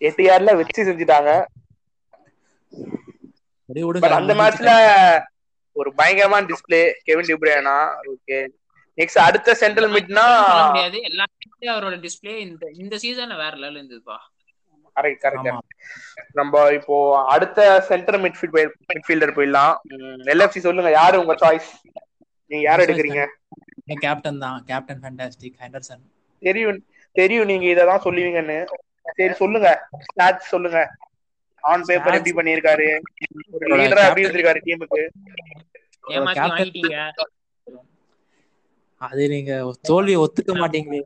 எட்டு 0.00 0.22
யார்ல 0.24 0.50
வச்சு 0.58 0.80
செஞ்சுட்டாங்க 0.88 1.30
அந்த 4.16 4.32
மேட்ச்ல 4.38 4.70
ஒரு 5.76 5.90
பயங்கரமான 5.98 6.48
display 6.50 6.78
Kevin 7.06 7.28
De Bruyne 7.30 7.76
okay 8.12 8.38
next 8.96 9.18
அடுத்த 9.18 9.54
சென்ட்ரல் 9.54 9.90
மிட்னா 9.90 10.44
சொல்ல 10.46 10.64
முடியாது. 10.66 11.00
எல்லாமே 11.02 11.26
அவரோட 11.60 11.98
டிஸ்ப்ளே 12.00 12.36
இந்த 12.36 12.70
இந்த 12.72 12.96
சீசன்ல 12.96 13.36
வேற 13.36 13.56
லெவல் 13.56 13.86
இருந்ததுப்பா. 13.86 14.16
கரெக்ட் 14.96 15.18
கரெக்ட் 15.22 15.58
நம்ம 16.32 16.72
இப்போ 16.72 17.24
அடுத்த 17.24 17.80
சென்டர் 17.80 18.20
மிட்ஃபீல்ட் 18.20 18.70
மிட்ஃபீல்டர் 18.94 19.34
போயிடலாம். 19.34 19.76
எல்எஃப்சி 20.24 20.58
சொல்லுங்க 20.58 20.90
யாரு 20.90 21.20
உங்க 21.20 21.34
சாய்ஸ் 21.34 21.90
நீங்க 22.46 22.64
யார் 22.64 22.80
எடுக்கிறீங்க? 22.80 23.26
கேப்டன் 23.84 24.38
தான். 24.38 24.64
கேப்டன் 24.64 25.00
ஃபேண்டாஸ்டிக் 25.00 25.58
ஹெண்டர்சன் 25.60 26.00
தெரியும் 26.40 26.86
தெரியும் 27.12 27.44
நீங்க 27.44 27.64
இததான் 27.64 28.06
சொல்லுவீங்கன்னு. 28.06 28.64
சரி 29.14 29.32
சொல்லுங்க. 29.32 29.88
ஸ்டாட்ஸ் 30.14 30.36
சொல்லுங்க. 30.36 30.96
ஆன் 31.60 31.82
பேப்பர் 31.82 32.24
எப்படி 32.24 32.30
பண்ணியிருக்காரு? 32.30 32.98
ஒரு 33.50 33.76
லீடரா 33.76 34.08
எப்படி 34.08 34.24
இருந்திருக்காரு 34.24 34.60
டீமுக்கு 34.64 35.08
ஏமாத்தி 36.08 36.34
captain- 36.34 36.50
வாங்கிட்டீங்க. 36.50 37.10
அது 39.00 39.22
நீங்க 39.28 39.52
தோல்வியை 39.88 40.18
ஒத்துக்க 40.24 40.52
மாட்டீங்களே. 40.60 41.00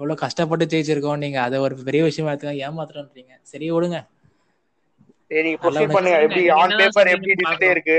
எவ்வளவு 0.00 0.20
கஷ்டப்பட்டு 0.22 0.64
ஜெயிச்சிருக்கோம். 0.64 1.16
நீங்க 1.16 1.38
அதை 1.42 1.58
ஒரு 1.58 1.74
பெரிய 1.88 2.02
விஷயமா 2.04 2.30
எடுத்துக்க 2.32 2.66
ஏமாத்துறோன்றீங்க. 2.68 3.34
சரி 3.42 3.66
விடுங்க 3.70 3.98
சரி 5.30 5.52
பண்ணுங்க. 5.56 6.18
எப்படி 6.24 6.42
ஆன் 6.60 6.76
பேப்பர் 6.80 7.10
எப்படி 7.14 7.34
டிஸ்பிளே. 7.40 7.70
இருக்கு? 7.70 7.98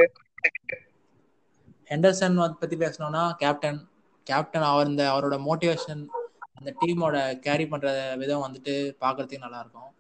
ஹெண்டர்சன் 1.92 2.38
பத்தி 2.62 2.76
பேசணும்னா 2.76 3.24
கேப்டன் 3.38 3.80
கேப்டன் 4.28 4.68
அவர் 4.72 4.88
இந்த 4.88 5.04
அவரோட 5.14 5.36
மோட்டிவேஷன் 5.48 6.04
அந்த 6.58 6.70
டீமோட 6.82 7.16
கேரி 7.40 7.66
பண்ற 7.68 7.88
விதம் 8.16 8.46
வந்துட்டு 8.46 8.74
பார்க்கறதுக்கு 9.04 9.46
நல்லா 9.46 9.60
இருக்கும் 9.60 9.92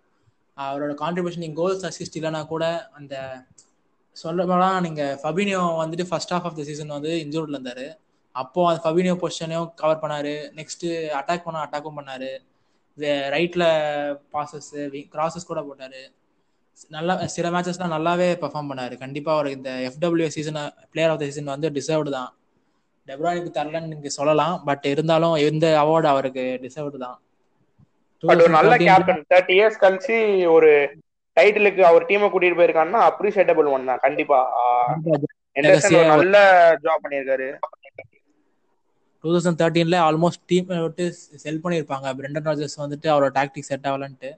அவரோட 0.57 0.93
கான்ட்ரிபியூஷன் 1.03 1.43
நீங்க 1.45 1.61
கோல்ஸ் 1.61 1.85
அசிஸ்ட் 1.85 2.17
இல்லைனா 2.19 2.47
கூட 2.47 2.65
அந்த 2.91 3.15
சொல்ல 4.15 4.45
போனா 4.45 4.79
நீங்க 4.79 5.19
ஃபபினியோ 5.23 5.61
வந்துட்டு 5.81 6.05
first 6.09 6.33
half 6.33 6.47
of 6.49 6.57
the 6.57 6.63
season 6.63 6.95
வந்து 6.97 7.13
இன்ஜூர்ட்ல 7.25 7.57
இருந்தாரு. 7.57 7.87
அப்போ 8.41 8.61
அந்த 8.69 8.81
ஃபபினியோ 8.83 9.15
பொசிஷனையும் 9.23 9.69
கவர் 9.81 10.01
பண்ணாரு. 10.03 10.33
நெக்ஸ்ட் 10.59 10.85
அட்டாக் 11.19 11.45
பண்ண 11.47 11.63
அட்டாக்கும் 11.65 11.97
பண்ணாரு. 11.99 12.31
ரைட்ல 13.35 13.63
பாசஸ் 14.33 14.71
கிராசஸ் 15.13 15.49
கூட 15.51 15.61
போட்டாரு. 15.67 16.01
நல்லா 16.95 17.13
சில 17.35 17.49
மேட்சஸ்லாம் 17.55 17.95
நல்லாவே 17.95 18.27
பெர்ஃபார்ம் 18.41 18.69
பண்ணாரு. 18.71 18.95
கண்டிப்பா 19.03 19.31
அவர் 19.35 19.47
இந்த 19.57 19.69
FW 19.89 20.27
season 20.35 20.59
player 20.91 21.11
of 21.13 21.21
the 21.21 21.27
season 21.29 21.53
வந்து 21.55 21.69
டிசர்வ்டு 21.77 22.11
தான். 22.17 22.31
டெப்ரானுக்கு 23.07 23.51
தரலன்னு 23.57 23.91
நீங்க 23.93 24.11
சொல்லலாம். 24.19 24.55
பட் 24.67 24.85
இருந்தாலும் 24.93 25.35
இந்த 25.49 25.67
அவார்டு 25.83 26.07
அவருக்கு 26.13 26.43
டிசர்வ்டு 26.65 26.99
தான். 27.05 27.17
நல்ல 28.23 28.43
2013 28.43 28.85
கேப்டன் 28.89 29.25
தேர்ட்டி 29.31 29.55
இயர்ஸ் 29.57 29.81
கழிச்சு 29.83 30.15
ஒரு 30.55 30.71
டைட்டிலுக்கு 31.37 31.81
அவர் 31.89 32.07
டீமை 32.09 32.27
கூட்டிட்டு 32.33 32.59
போயிருக்காருன்னா 32.59 33.01
அப்ரிஷியேட்டபிள் 33.09 33.67
ஒன் 33.75 33.89
தான். 33.89 34.01
கண்டிப்பா. 34.05 34.39
நல்ல 36.13 36.37
ஜாப் 36.85 37.03
பண்ணியிருக்காரு. 37.03 37.49
டூ 39.25 39.31
தௌசண்ட் 39.33 39.59
தேர்ட்டீன்ல 39.59 39.97
ஆல்மோஸ்ட் 40.07 40.41
டீம் 40.51 40.67
விட்டு 40.85 41.05
செல் 41.43 41.61
பண்ணியிருப்பாங்க. 41.63 42.07
பிரெண்டன் 42.17 42.47
ராஜர்ஸ் 42.49 42.81
வந்துட்டு 42.81 43.07
அவரோட 43.13 43.31
டாக்டிக் 43.37 43.69
செட் 43.69 43.87
ஆகலன்ட்டு. 43.91 44.31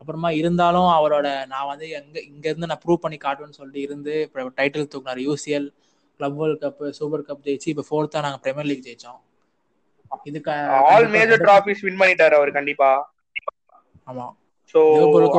அப்புறமா 0.00 0.30
இருந்தாலும் 0.38 0.88
அவரோட 0.96 1.26
நான் 1.52 1.68
வந்து 1.72 1.86
எங்க 1.98 2.16
இங்க 2.30 2.44
இருந்து 2.50 2.68
நான் 2.70 2.82
ப்ரூவ் 2.84 3.02
பண்ணி 3.04 3.18
காட்டுவேன்னு 3.24 3.58
சொல்லிட்டு 3.58 3.84
இருந்து 3.86 4.14
இப்போ 4.26 4.48
title 4.60 4.90
தூக்குனாரு. 4.92 5.20
UCL 5.28 5.68
club 6.20 6.36
world 6.40 6.60
cup 6.64 6.82
super 6.98 7.26
cup 7.28 7.44
ஜெயிச்சு 7.46 7.68
இப்போ 7.72 7.84
ஃபோர்த்தா 7.88 8.24
நாங்க 8.26 8.40
பிரீமியர் 8.44 8.68
லீக் 8.70 8.84
ஜெயிச்சோம். 8.88 9.20
இதுக்கு 10.30 10.52
ஆல் 10.92 11.08
மேஜர் 11.16 11.44
டிராஃபிஸ் 11.46 11.84
வின் 11.86 12.00
பண்ணிட்டாரு 12.02 12.36
அவர் 12.40 12.52
கண்டிப்பா. 12.58 12.90
ஆமா. 14.10 14.26
சோ 14.74 14.80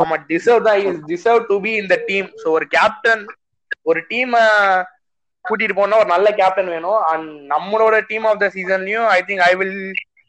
ஆமா 0.04 0.18
டிசர்வ் 0.32 0.68
தான் 0.68 1.02
டிசர்வ் 1.14 1.48
டு 1.52 1.58
பி 1.66 1.72
இந்த 1.84 1.96
டீம் 2.10 2.30
சோ 2.42 2.48
ஒரு 2.58 2.68
கேப்டன் 2.76 3.24
ஒரு 3.92 4.00
டீம் 4.12 4.34
கூட்டிட்டு 5.46 5.76
போனா 5.76 6.00
ஒரு 6.02 6.10
நல்ல 6.12 6.28
கேப்டன் 6.38 6.74
வேணும். 6.74 7.00
அண்ட் 7.10 7.30
நம்மளோட 7.54 7.96
team 8.10 8.26
of 8.30 8.42
the 8.42 8.50
சீசன்லயும் 8.56 9.08
I 9.12 9.22
think 9.28 9.44
I 9.46 9.54
will 9.56 9.78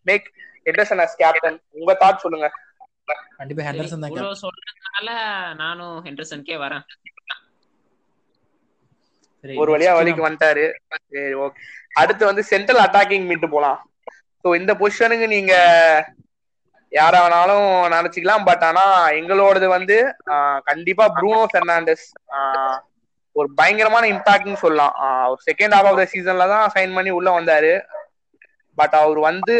make 0.07 0.27
Henderson 0.67 1.03
as 1.05 1.19
captain 1.21 1.59
உங்க 1.77 1.93
தாட் 2.01 2.23
சொல்லுங்க. 2.25 2.49
கண்டிப்பா 3.41 3.65
ஹெண்டர்சன் 3.67 4.03
தான் 4.03 4.13
இவ்வளவு 4.13 4.41
சொல்றதுனால 4.43 5.09
நானும் 5.61 5.97
ஹெண்டர்சன்கே 6.07 6.57
வரேன். 6.63 6.85
ஒரு 9.45 9.71
வழியா 9.73 9.91
வழிக்கு 9.97 10.25
வந்துட்டாரு. 10.25 10.65
சரி 11.09 11.35
ஓகே 11.43 11.61
அடுத்து 11.97 12.23
வந்து 12.27 12.43
சென்ட்ரல் 12.49 12.85
அட்டாக்கிங் 12.85 13.29
மீட்டு 13.29 13.49
போலாம். 13.49 13.79
ஸோ 14.45 14.57
இந்த 14.57 14.73
பொசிஷனுக்கு 14.81 15.27
நீங்க 15.33 15.53
யாரா 16.93 17.21
வேணாலும் 17.25 17.65
நினைச்சுக்கலாம். 17.95 18.45
பட் 18.49 18.65
ஆனா 18.65 18.85
எங்களோடது 19.19 19.67
வந்து 19.73 19.97
ஆஹ், 20.33 20.61
கண்டிப்பா 20.69 21.07
ப்ரூனோ 21.17 21.43
பெர்னாண்டஸ் 21.55 22.07
ஆஹ், 22.37 22.77
ஒரு 23.37 23.49
பயங்கரமான 23.59 24.05
இம்பாக்ட்னு 24.15 24.63
சொல்லலாம். 24.65 24.95
ஒரு 25.33 25.41
செகண்ட் 25.49 25.75
ஹாஃப் 25.77 25.89
ஆஃப் 25.91 26.01
த 26.01 26.05
சீசன்ல 26.15 26.47
தான் 26.55 26.75
சைன் 26.77 26.97
பண்ணி 26.97 27.11
உள்ள 27.19 27.31
வந்தாரு. 27.39 27.73
பட் 28.79 28.95
அவர் 29.03 29.19
வந்து 29.29 29.55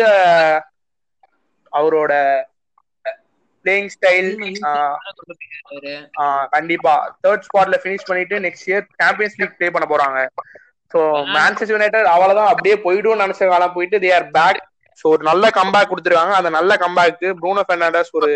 அவரோட 1.73 2.13
பிளேயிங் 3.65 3.91
ஸ்டைல் 3.95 4.29
அவரு 5.71 5.93
கண்டிப்பா. 6.55 6.95
தேர்ட் 7.25 7.47
ஸ்பாட்ல 7.49 7.79
ஃபினிஷ் 7.83 8.09
பண்ணிட்டு 8.11 8.37
next 8.47 8.69
year 8.71 8.87
champions 9.03 9.39
league 9.41 9.59
play 9.59 9.69
பண்ண 9.75 9.87
போறாங்க. 9.93 10.19
சோ 10.95 10.99
மான்செஸ்டர் 11.37 11.75
யுனைடெட் 11.77 12.09
அவ்வளவுதான் 12.15 12.51
அப்படியே 12.53 12.77
போயிடும் 12.87 13.23
நினைச்ச 13.25 13.49
காலம் 13.53 13.77
போயிட்டு 13.77 14.01
தே 14.05 14.11
ஆர் 14.19 14.29
பேக் 14.39 14.61
ஸோ 15.01 15.07
ஒரு 15.15 15.23
நல்ல 15.31 15.47
கம்பேக் 15.57 15.91
கொடுத்துருக்காங்க. 15.91 16.35
அந்த 16.41 16.51
நல்ல 16.59 16.73
கம்பேக்கு 16.85 17.29
ப்ரூனோ 17.41 17.63
பெர்னாண்டஸ் 17.71 18.13
ஒரு 18.19 18.31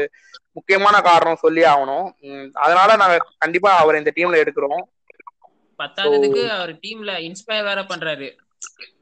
முக்கியமான 0.57 0.97
காரணம் 1.11 1.43
சொல்லி 1.45 1.63
ஆகணும். 1.73 2.07
அதனால 2.65 2.97
நாங்க 3.03 3.17
கண்டிப்பா 3.45 3.71
அவர் 3.83 4.01
இந்த 4.01 4.13
டீம்ல 4.17 4.43
எடுக்கிறோம். 4.45 4.83
பத்தாததுக்கு 5.83 6.43
அவர் 6.57 6.73
டீம்ல 6.85 7.13
இன்ஸ்பயர் 7.29 7.69
வேற 7.71 7.81
பண்றாரு. 7.93 8.29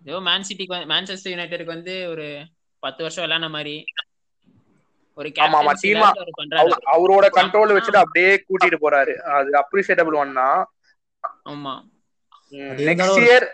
ஏதோ 0.09 0.19
மேன் 0.29 0.47
சிட்டிக்கு 0.49 0.79
மான்செஸ்டர் 0.93 1.35
யுனைடெடுக்கு 1.35 1.77
வந்து 1.77 1.95
ஒரு 2.13 2.27
பத்து 2.83 3.01
வருஷம் 3.05 3.25
விளையாட 3.25 3.49
மாதிரி. 3.57 3.77
ஒரு 5.19 5.29
அவரோட 6.95 7.27
கண்ட்ரோல் 7.39 7.75
வச்சுட்டு 7.77 8.03
அப்படியே 8.03 8.33
கூட்டிட்டு 8.47 8.79
போறாரு. 8.85 9.15
அது 9.37 9.51
அப்ரிசியேட்டபிள் 9.63 10.19
ஒன் 10.23 10.35
தான் 10.41 10.61
ஆமா. 11.53 11.75
நெக்ஸ்ட் 12.89 13.21
இயர் 13.25 13.47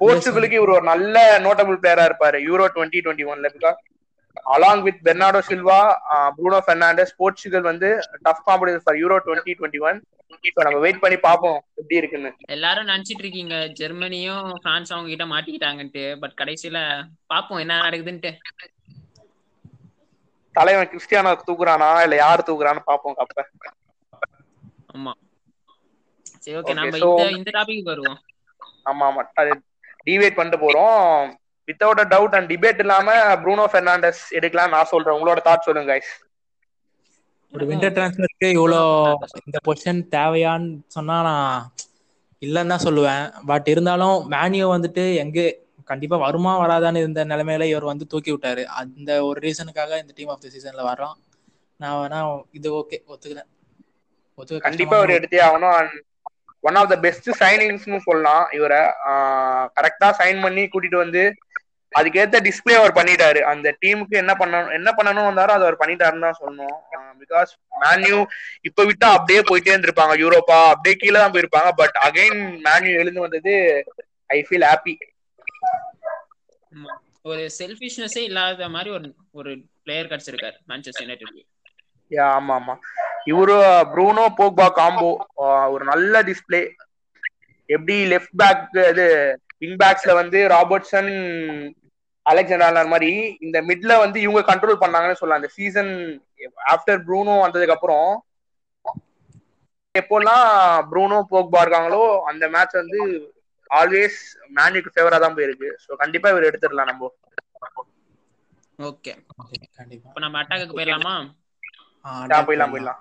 போர்ச்சுகலுக்கு 0.00 0.58
இவர் 0.58 0.74
ஒரு 0.76 0.84
நல்ல 0.92 1.16
நோட்டபிள் 1.46 1.80
பிளேயரா 1.82 2.04
இருப்பாரு. 2.08 2.38
யூரோ 2.48 2.64
டுவெண்ட்டி 2.76 3.02
டுவெண்ட்டி 3.04 3.26
ஒன்ல 3.32 3.50
because 3.56 3.78
along 4.52 4.82
with 4.82 5.02
Bernardo 5.04 5.40
Silva 5.48 5.78
Bruno 6.36 6.58
Fernandes 6.68 7.16
Portugal 7.16 7.68
வந்து 7.70 7.88
tough 8.22 8.44
competition 8.46 8.84
for 8.84 9.00
Euro 9.02 9.16
twenty 9.26 9.54
twenty 9.58 9.82
one 9.88 9.98
நம்ம 10.58 10.78
வெயிட் 10.78 11.02
பண்ணி 11.02 11.16
பார்ப்போம் 11.26 11.58
எப்படி 11.74 11.98
இருக்குன்னு. 12.00 12.30
எல்லாரும் 12.54 12.88
நினைச்சிட்டு 12.88 13.24
இருக்கீங்க. 13.24 13.56
ஜெர்மனியும் 13.80 14.46
பிரான்ஸ் 14.62 14.92
அவங்க 14.92 15.10
கிட்ட 15.10 15.26
மாட்டிக்கிட்டாங்கன்ட்டு. 15.32 16.04
பட் 16.22 16.38
கடைசியில 16.40 16.78
பாப்போம் 17.34 17.62
என்ன 17.64 17.80
நடக்குதுன்ட்டு. 17.82 18.32
தலைவன் 20.54 20.90
கிறிஸ்டியானோ 20.92 21.30
தூக்குறானா 21.48 21.90
இல்ல 22.06 22.16
யார் 22.16 22.46
தூக்குறான்னு 22.48 22.88
பார்ப்போம் 22.90 23.16
கப்ப 23.20 23.46
ஆமா. 24.94 25.12
சரி 26.42 26.56
ஓகே 26.58 26.74
நம்ம 26.78 26.98
இந்த 26.98 27.24
இந்த 27.38 27.50
டாபிக் 27.58 27.90
வருவோம். 27.90 28.18
ஆமா 28.90 29.04
ஆமா. 29.10 29.22
டிவேட் 30.06 30.38
பண்ணிட்டு 30.38 30.58
போறோம். 30.64 31.06
Without 31.68 32.02
a 32.04 32.06
doubt 32.14 32.34
and 32.38 32.48
debate 32.52 32.80
இல்லாம 32.84 33.14
ப்ரூனோ 33.42 33.64
பெர்னாண்டஸ் 33.74 34.22
எடுக்கலாம் 34.38 34.74
நான் 34.76 34.90
சொல்றேன். 34.92 35.16
உங்களோட 35.18 35.40
தாட் 35.48 35.66
சொல்லுங்க 35.68 35.90
guys. 35.92 36.10
ஒரு 37.52 37.64
விண்டர் 37.70 37.94
டிரான்ஸ்ஃபருக்கு 37.96 38.48
இவ்வளோ 38.58 38.82
இந்த 39.46 39.58
பொசிஷன் 39.66 40.00
தேவையான்னு 40.14 40.70
சொன்னா 40.94 41.16
நான் 41.28 41.56
இல்லைன்னு 42.42 42.72
தான் 42.74 42.86
சொல்லுவேன். 42.86 43.24
பட் 43.50 43.66
இருந்தாலும் 43.72 44.16
மேனியோ 44.34 44.68
வந்துட்டு 44.76 45.04
எங்க 45.24 45.38
கண்டிப்பா 45.90 46.16
வருமா 46.24 46.52
வராதான்னு 46.62 47.02
இருந்த 47.02 47.20
நிலைமையில 47.32 47.66
இவர் 47.72 47.90
வந்து 47.90 48.04
தூக்கி 48.12 48.30
விட்டாரு. 48.32 48.62
அந்த 48.80 49.10
ஒரு 49.28 49.38
ரீசனுக்காக 49.46 49.98
இந்த 50.02 50.12
டீம் 50.18 50.32
ஆஃப் 50.34 50.42
த 50.44 50.50
சீசன்ல 50.54 50.84
வர்றோம். 50.90 51.16
நான் 51.80 51.98
வேணா 52.00 52.20
இது 52.58 52.68
ஓகே 52.80 52.98
ஒத்துக்கிறேன். 53.12 53.48
ஒத்துக்க 54.38 54.66
கண்டிப்பா 54.68 54.96
அவர் 55.00 55.16
எடுத்தே 55.18 55.40
ஆகணும். 55.48 55.92
ஒன் 56.68 56.78
ஆஃப் 56.80 56.90
த 56.92 56.96
பெஸ்ட் 57.06 57.28
சைனிங்ஸ்னு 57.42 58.00
சொல்லலாம் 58.08 58.44
இவரை. 58.58 58.82
கரெக்டா 59.78 60.08
சைன் 60.20 60.40
பண்ணி 60.46 60.64
கூட்டிட்டு 60.72 60.98
வந்து 61.04 61.22
அதுக்கேத்த 61.92 62.40
டிஸ்பிளே 62.46 62.74
அவர் 62.80 62.96
பண்ணிட்டாரு. 62.98 63.40
அந்த 63.52 63.68
டீமுக்கு 63.82 64.16
என்ன 64.22 64.32
பண்ணணும் 64.40 64.74
என்ன 64.78 64.90
பண்ணணும் 64.98 65.28
வந்தாரோ 65.28 65.54
அதை 65.54 65.64
அவர் 65.66 65.80
பண்ணிட்டாருன்னு 65.82 66.26
தான் 66.26 66.40
சொல்லணும். 66.40 66.76
பிகாஸ் 67.22 67.50
மேன்யூ 67.82 68.18
இப்ப 68.68 68.84
விட்டா 68.90 69.08
அப்படியே 69.16 69.40
போயிட்டே 69.50 69.72
இருந்திருப்பாங்க. 69.74 70.14
யூரோப்பா 70.22 70.58
அப்படியே 70.72 70.96
கீழே 71.02 71.18
தான் 71.18 71.34
போயிருப்பாங்க. 71.34 71.70
பட் 71.82 71.96
அகைன் 72.08 72.38
மேன்யூ 72.66 72.92
எழுந்து 73.02 73.24
வந்தது 73.26 73.54
ஐ 74.30 74.40
ஃபீல் 74.48 74.68
ஹாப்பி. 74.70 74.94
ஒரு 77.30 77.42
செல்ஃபிஷ்னஸே 77.58 78.22
இல்லாத 78.28 78.68
மாதிரி 78.76 78.90
ஒரு 78.96 79.08
ஒரு 79.40 79.50
பிளேயர் 79.84 80.10
கிடைச்சிருக்காரு 80.10 80.56
மான்செஸ்டர் 80.70 81.04
யுனைடெட் 81.04 81.42
யா 82.10 82.24
ஆமா 82.38 82.54
ஆமா. 82.60 82.74
இவரு 83.30 83.56
ப்ரூனோ 83.92 84.24
போக்பா 84.38 84.66
காம்போ 84.78 85.10
ஒரு 85.74 85.84
நல்ல 85.90 86.22
டிஸ்ப்ளே 86.28 86.60
எப்படி 87.68 87.96
லெஃப்ட் 88.12 88.34
பேக் 88.40 88.62
இது 88.90 89.06
விங் 89.62 89.78
பேக்ஸ்ல 89.82 90.12
வந்து 90.20 90.38
ராபர்ட்சன் 90.54 91.10
அலெக்சாண்டர் 92.26 92.92
மாதிரி 92.92 93.10
இந்த 93.40 93.58
மிட்ல 93.68 93.92
வந்து 94.02 94.18
இவங்க 94.20 94.40
கண்ட்ரோல் 94.48 94.82
பண்ணாங்கன்னு 94.82 95.20
சொல்லலாம். 95.20 95.40
அந்த 95.40 95.50
சீசன் 95.56 95.92
ஆஃப்டர் 96.74 97.00
ப்ரூனோ 97.06 97.34
வந்ததுக்கு 97.42 97.76
அப்புறம் 97.76 98.06
எப்போல்லாம் 99.94 100.46
ப்ரூனோ 100.90 101.18
போக்பா 101.30 101.60
இருக்காங்களோ 101.64 102.00
அந்த 102.30 102.44
மேட்ச் 102.48 102.80
வந்து 102.80 103.00
ஆல்வேஸ் 103.70 104.18
மேனுக்கு 104.56 104.94
ஃபேவரா 104.94 105.18
தான் 105.20 105.36
போயிருக்கு 105.36 105.68
ஸோ 105.84 105.90
கண்டிப்பா 106.02 106.30
இவர் 106.32 106.48
எடுத்துடலாம் 106.50 106.90
நம்ம. 106.90 107.10
ஓகே 108.78 109.12
கண்டிப்பா. 109.78 110.08
இப்போ 110.08 110.22
நம்ம 110.24 110.40
அட்டாக்கு 110.42 110.76
போயிடலாமா? 110.78 111.14
போயிடலாம் 112.42 112.72
போயிடலாம். 112.72 113.00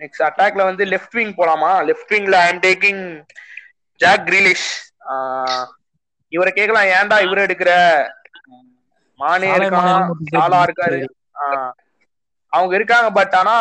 நெக்ஸ்ட் 0.00 0.24
அட்டாக்ல 0.26 0.62
வந்து 0.68 0.84
லெஃப்ட் 0.92 1.16
விங் 1.18 1.34
போலாமா? 1.38 1.72
Left 1.88 2.14
விங்ல 2.14 2.36
I 2.44 2.48
am 2.52 2.62
taking 2.66 3.02
Jack 4.00 4.24
Grealish 4.28 4.68
இவரை 6.32 6.52
கேட்கலாம் 6.52 6.90
ஏன்டா 6.96 7.16
இவரை 7.26 7.42
எடுக்கிற? 7.46 7.72
மானே 9.20 9.48
இருக்கான் 9.56 10.10
சாலா 10.34 10.60
இருக்காரு. 10.66 10.98
ஆஹ் 11.42 11.72
அவங்க 12.52 12.74
இருக்காங்க 12.74 13.08
பட் 13.10 13.34
ஆனா 13.34 13.54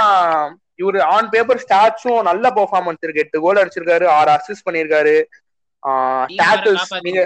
இவரு 0.79 0.99
ஆன் 1.13 1.29
பேப்பர் 1.29 1.63
ஸ்டாட்ஸும் 1.63 2.27
நல்ல 2.29 2.45
பெர்ஃபார்மன்ஸ் 2.57 3.03
இருக்கு. 3.03 3.23
எட்டு 3.25 3.41
கோல் 3.41 3.61
அடிச்சிருக்காரு 3.61 4.05
ஆறு 4.17 4.31
அசிஸ்ட் 4.35 4.65
பண்ணிருக்காரு 4.67 5.15
டேக்கிள்ஸ் 6.39 6.93
நீங்க 7.07 7.21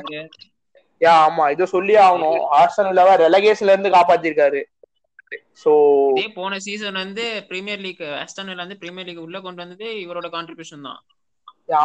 யா 1.02 1.14
ஆமா 1.26 1.46
இதை 1.52 1.66
சொல்லி 1.66 1.94
ஆகணும். 2.04 2.42
ஆர்சனல் 2.60 3.00
ரெலகேஷன்ல 3.24 3.74
இருந்து 3.76 3.96
காப்பாத்திருக்காரு. 3.96 4.62
சோ 5.64 5.72
இதே 6.12 6.28
போன 6.36 6.60
சீசன் 6.60 7.02
வந்து 7.04 7.24
பிரீமியர் 7.50 7.82
லீக் 7.86 8.04
அஸ்டன்ல 8.24 8.62
வந்து 8.64 8.78
பிரீமியர் 8.78 9.08
லீக் 9.10 9.26
உள்ள 9.26 9.38
கொண்டு 9.42 9.64
வந்தது 9.64 9.88
இவரோட 10.04 10.28
கான்ட்ரிபியூஷன் 10.36 10.88
தான். 10.88 11.00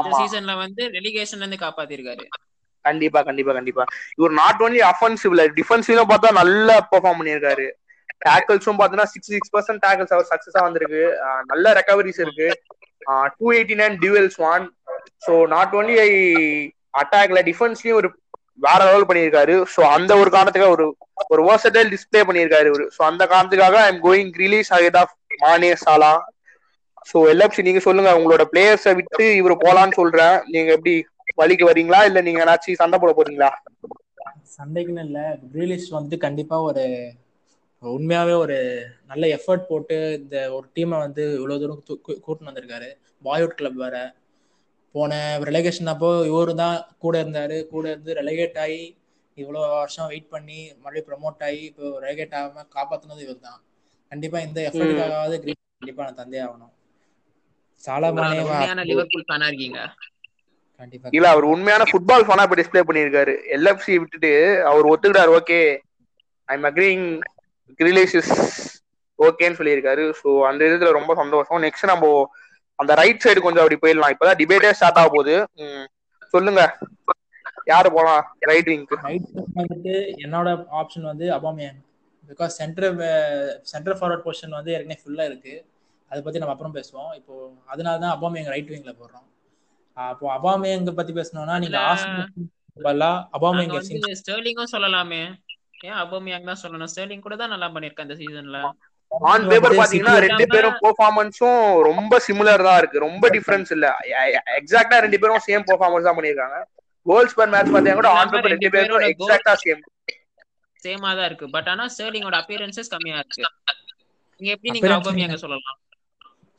இந்த 0.01 0.11
சீசன்ல 0.21 0.55
வந்து 0.57 0.83
ரெலிகேஷன்ல 0.97 1.45
இருந்து 1.45 1.65
காப்பாத்திருக்காரு. 1.65 2.27
கண்டிப்பா 2.85 3.21
கண்டிப்பா 3.29 3.53
கண்டிப்பா. 3.59 3.85
இவர் 4.19 4.35
நாட் 4.41 4.63
ஒன்லி 4.67 4.81
அஃபென்சிவ்ல 4.93 5.45
டிஃபென்சிவ்ல 5.59 6.05
பார்த்தா 6.13 6.31
நல்லா 6.41 6.77
பெர்ஃபார்ம் 6.93 7.21
பண்ணியிருக்காரு. 7.21 7.67
டேக்கிள்ஸும் 8.27 8.79
பார்த்தீங்கன்னா 8.79 9.11
சிக்ஸ்டி 9.13 9.35
சிக்ஸ் 9.37 9.53
பர்சன்ட் 9.57 9.83
டேக்கிள்ஸ் 9.87 10.15
அவர் 10.15 10.31
சக்சஸா 10.33 10.63
வந்திருக்கு. 10.67 11.03
நல்ல 11.51 11.73
ரெக்கவரிஸ் 11.79 12.23
இருக்கு. 12.25 12.49
Two 13.39 13.47
eighty 13.57 13.77
nine 13.83 13.99
duels 14.05 14.39
won 14.53 14.65
so 15.27 15.35
not 15.55 15.75
only 15.81 15.97
அட்டாக்ல 17.01 17.41
டிஃபென்ஸ்லயும் 17.51 17.99
ஒரு 18.01 18.09
வேற 18.67 18.79
லெவல் 18.89 19.09
பண்ணியிருக்காரு. 19.09 19.55
ஸோ 19.75 19.81
அந்த 19.97 20.13
ஒரு 20.23 20.31
காரணத்துக்காக 20.37 20.77
ஒரு 20.77 20.87
ஒரு 21.33 21.43
வேர்சடைல் 21.49 21.93
டிஸ்பிளே 21.95 22.23
பண்ணியிருக்காரு 22.29 22.67
இவரு. 22.71 22.87
ஸோ 22.97 23.01
அந்த 23.11 23.23
காரணத்துக்காக 23.33 23.77
ஐ 23.85 23.89
எம் 23.93 24.03
கோயிங் 24.09 24.33
ரிலீஸ் 24.45 24.71
ஆகிட் 24.77 24.99
of 25.03 25.15
Mane 25.45 25.71
Salah 25.85 26.13
so 27.11 27.19
LFC 27.33 27.63
நீங்க 27.67 27.81
சொல்லுங்க. 27.87 28.11
உங்களோட 28.19 28.45
பிளேயர்ஸை 28.53 28.93
விட்டு 28.99 29.27
இவர் 29.41 29.63
போலான்னு 29.65 29.99
சொல்றேன். 30.01 30.37
நீங்க 30.55 30.71
எப்படி 30.77 30.95
வழிக்கு 31.39 31.65
வரீங்களா? 31.71 32.01
இல்ல 32.09 32.19
நீங்க 32.27 32.41
ஏதாச்சும் 32.45 32.81
சண்டை 32.83 32.99
போட 33.03 33.13
போறீங்களா? 33.19 33.51
சண்டைக்குன்னு 34.57 35.05
இல்லை. 35.09 35.25
கிரீலிஷ் 35.53 35.89
வந்துட்டு 35.97 36.19
கண்டிப்பா 36.27 36.57
ஒரு 36.69 36.85
உண்மையாவே 37.83 38.35
ஒரு 38.45 38.57
நல்ல 39.11 39.25
எஃபர்ட் 39.35 39.69
போட்டு 39.69 39.97
இந்த 40.21 40.37
ஒரு 40.55 40.67
டீமை 40.77 40.97
வந்து 41.05 41.25
இவ்வளவு 41.39 41.61
தூரம் 41.63 41.83
கூட்டின்னு 42.25 42.51
வந்திருக்காரு. 42.51 42.89
பாய்வுட் 43.27 43.59
கிளப் 43.61 43.83
வேற. 43.85 43.97
போன 44.95 45.13
ரெலகேஷன் 45.49 45.93
அப்போ 45.93 46.09
இவரு 46.31 46.55
தான் 46.63 46.79
கூட 47.05 47.15
இருந்தாரு. 47.25 47.57
கூட 47.73 47.85
இருந்து 47.93 48.17
ரெலகேட் 48.21 48.59
ஆகி 48.65 48.83
இவ்வளோ 49.39 49.61
வருஷம் 49.81 50.11
வெயிட் 50.13 50.33
பண்ணி 50.35 50.59
மறுபடியும் 50.83 51.09
ப்ரமோட் 51.09 51.45
ஆகி 51.49 51.63
இப்போ 51.71 51.85
ரெலகேட் 52.05 52.37
ஆகாம 52.41 52.65
காப்பாத்துனது 52.77 53.25
இவர் 53.27 53.47
தான். 53.49 53.61
கண்டிப்பா 54.13 54.39
இந்த 54.47 54.59
எஃபர்ட்டுக்காகவாவது 54.69 55.37
கிரீன் 55.45 55.63
கண்டிப்பா 55.81 56.07
நான் 56.07 56.21
தந்தே 56.23 56.41
ஆகணும். 56.47 56.73
சாலா 57.83 58.09
லிவர்பூல் 58.91 59.27
ஃபேனா 59.29 59.49
இருக்கீங்க. 59.51 59.81
இல்ல 61.17 61.27
அவர் 61.35 61.47
உண்மையான 61.53 61.85
ஃபுட்பால் 61.91 62.27
ஃபனா 62.27 62.45
இப்ப 62.47 62.57
டிஸ்ப்ளே 62.61 62.83
பண்ணியிருக்காரு. 62.89 63.35
எல்எஃப்சி 63.57 63.95
விட்டுட்டு 64.03 64.33
அவர் 64.71 64.91
ஒத்துக்கிட்டாரு 64.91 65.33
okay 65.39 65.61
I'm 66.49 66.67
agreeing 66.71 67.07
Grealish 67.81 68.15
is 68.21 68.35
ஓகேன்னு 69.19 69.59
சொல்லியிருக்காரு. 69.61 70.05
ஸோ 70.21 70.29
அந்த 70.51 70.61
இதுல 70.69 70.91
ரொம்ப 70.99 71.15
சந்தோஷம். 71.23 71.63
நெக்ஸ்ட் 71.67 71.91
நம்ம 71.93 72.11
அந்த 72.79 72.93
ரைட் 73.01 73.25
சைடு 73.25 73.41
கொஞ்சம் 73.47 73.63
அப்படி 73.63 73.79
போயிடலாம். 73.85 74.13
இப்பதான் 74.15 74.39
டிபேட்டே 74.41 74.71
ஸ்டார்ட் 74.79 75.01
ஆக 75.03 75.11
போகுது. 75.17 75.35
சொல்லுங்க. 76.35 76.63
யாரு 77.73 77.89
போலாம்? 77.97 78.23
ரைட் 78.51 78.69
விங்க்கு 78.73 78.97
ரைட் 79.09 79.31
வந்துட்டு 79.61 79.95
என்னோட 80.25 80.49
ஆப்ஷன் 80.81 81.09
வந்து 81.11 81.27
Aubameyang 81.39 81.81
because 82.31 82.55
centre 82.61 82.95
centre 83.73 83.99
forward 83.99 84.25
position 84.27 84.57
வந்து 84.59 84.73
ஏற்கனவே 84.77 85.01
ஃபுல்லா 85.03 85.27
இருக்கு. 85.31 85.55
அதை 86.11 86.21
பத்தி 86.27 86.41
நம்ம 86.43 86.55
அப்புறம் 86.55 86.77
பேசுவோம். 86.79 87.11
இப்போ 87.21 87.35
அதனால 87.73 87.95
தான் 88.05 88.15
அபாமியங் 88.17 88.51
ரைட் 88.55 88.73
விங்ல 88.75 88.93
போடுறோம். 89.01 89.27
அப்போ 90.07 90.27
அபாமியங்க 90.37 90.93
பத்தி 90.99 91.13
பேசணும்னா 91.19 91.55
நீங்க 91.63 91.79
பதிலா 92.87 93.11
வந்து 93.91 94.19
ஸ்டெர்லிங்கும் 94.21 94.73
சொல்லலாமே. 94.75 95.23
ஏன் 95.89 95.99
அபோமியாங் 96.03 96.49
தான் 96.51 96.61
சொல்லணும்? 96.63 96.91
ஸ்டெர்லிங் 96.93 97.25
கூட 97.27 97.37
தான் 97.41 97.53
நல்லா 97.55 97.69
பண்ணிருக்கேன் 97.75 98.07
இந்த 98.09 98.17
சீசன்ல 98.21 98.61
ஆன் 99.31 99.47
பேப்பர் 99.51 99.79
பாத்தீங்கன்னா 99.81 100.15
ரெண்டு 100.27 100.45
பேரும் 100.55 100.79
பெர்ஃபார்மன்ஸும் 100.85 101.61
ரொம்ப 101.89 102.15
சிமிலர் 102.27 102.65
தான் 102.67 102.79
இருக்கு. 102.81 103.05
ரொம்ப 103.07 103.25
டிஃபரன்ஸ் 103.37 103.71
இல்ல. 103.77 103.87
எக்ஸாக்டா 104.61 104.97
ரெண்டு 105.05 105.21
பேரும் 105.23 105.45
சேம் 105.47 105.67
பெர்ஃபார்மன்ஸ் 105.71 106.09
தான் 106.09 106.19
பண்ணிருக்காங்க 106.19 106.59
கோல்ஸ் 107.07 107.37
பர் 107.39 107.53
மேட்ச் 107.55 107.73
பாத்தீங்கன்னா 107.75 108.01
கூட 108.01 108.11
ஆன் 108.19 108.33
பேப்பர் 108.33 108.55
ரெண்டு 108.55 108.71
பேரும் 108.75 109.03
ரெண்டு 109.05 109.07
பேரோட 109.07 109.13
எக்ஸாக்டா 109.15 109.55
சேம் 109.65 109.83
சேமா 110.83 111.11
தான் 111.19 111.29
இருக்கு. 111.31 111.47
பட் 111.57 111.69
ஆனா 111.73 111.85
ஸ்டெர்லிங்கோட 111.95 112.37
அப்பியரன்சஸ் 112.43 112.93
கம்மியா 112.95 113.17
இருக்கு. 113.21 113.47
நீங்க 114.41 114.51
எப்படி 114.57 114.75
நீங்க 114.77 114.93
அபோமியாங்க 114.99 115.39
சொல்லலாம்? 115.45 115.79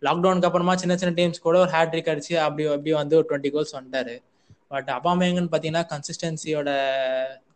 லாக்டவுனுக்கு 0.00 0.44
அப்புறமா 0.44 0.76
சின்ன 0.76 0.96
சின்ன 0.96 1.22
டீம்ஸ் 1.22 1.38
கூட 1.38 1.60
ஒரு 1.60 1.70
ஹேட்ரிக் 1.70 2.08
அடிச்சு 2.08 2.34
அப்படி 2.34 2.66
அப்படி 2.66 2.92
வந்து 2.92 3.16
ஒரு 3.16 3.26
டுவெண்ட்டி 3.28 3.50
கோல்ஸ் 3.50 3.76
வந்துட்டாரு. 3.76 4.22
பட் 4.68 4.88
அபாமேங்கன்னு 4.88 5.48
பாத்தீங்கன்னா 5.52 5.90
கன்சிஸ்டன்சியோட 5.90 6.82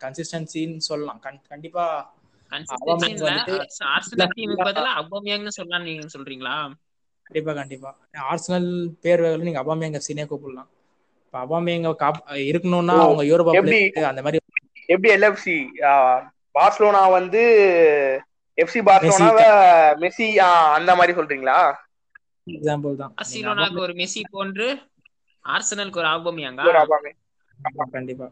கன்சிஸ்டன்சின்னு 0.01 0.77
சொல்லலாம். 0.77 1.21
கண்- 1.25 1.49
கண்டிப்பா 1.49 2.15
கன்சிஸ்டன்சி 2.51 3.09
இல்ல. 3.09 3.31
வந்துட்டு- 3.31 3.67
ஆர்சனல் 3.85 4.29
டீமுக்கு 4.37 4.65
பதிலா 4.65 4.87
அபோமியாங்னு 4.97 5.49
சொல்லலாம் 5.49 5.87
நீங்க 5.87 6.07
சொல்றீங்களா? 6.19 6.71
கண்டிப்பா 7.23 7.53
கண்டிப்பா. 7.53 7.99
ஆர்சனல் 8.31 8.87
பேர் 9.01 9.39
நீங்க 9.39 9.65
அபாமேங்க 9.65 10.01
எஃப்சினே 10.01 10.27
கூப்பிடலாம். 10.27 10.69
அபாமேங்க 11.35 11.89
இருக்கணும்னா 12.47 12.95
அவங்க 13.01 13.23
யூரோப்பா 13.23 13.53
அந்த 14.07 14.23
மாதிரி 14.23 14.39
எப்படி 14.89 15.11
எல்எஃப்சி 15.15 15.57
பார்சலோனா 16.55 17.11
வந்து 17.11 17.43
எஃப்சி 18.59 18.81
பார்சலோனாவ 18.87 19.43
மெஸ்ஸி 20.01 20.27
அந்த 20.75 20.97
மாதிரி 20.97 21.13
சொல்றீங்களா? 21.21 21.59
எக்ஸாம்பிள் 22.51 22.97
தான். 22.97 23.13
பார்சிலோனாக்கு 23.17 23.79
ஒரு 23.79 23.93
மெஸ்ஸி 23.93 24.23
போன்று 24.31 24.67
ஆர்சனலுக்கு 25.45 25.97
ஒரு 25.97 26.09
அபோமியாங்க 26.09 26.63
ஒரு 26.65 26.79
அபாமே- 26.79 27.17
கண்டிப்பா. 27.91 28.27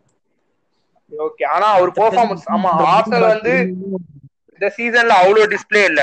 ஓகே 1.12 1.46
ஆனா 1.46 1.66
அவர் 1.66 1.90
பெர்ஃபார்மன்ஸ் 1.90 2.46
ஆமா 2.52 2.70
ஆர்சனல் 2.88 3.28
வந்து 3.28 3.54
இந்த 4.58 4.68
சீசன்ல 4.76 5.14
அவ்வளவு 5.20 5.50
டிஸ்ப்ளே 5.52 5.82
இல்ல. 5.84 6.02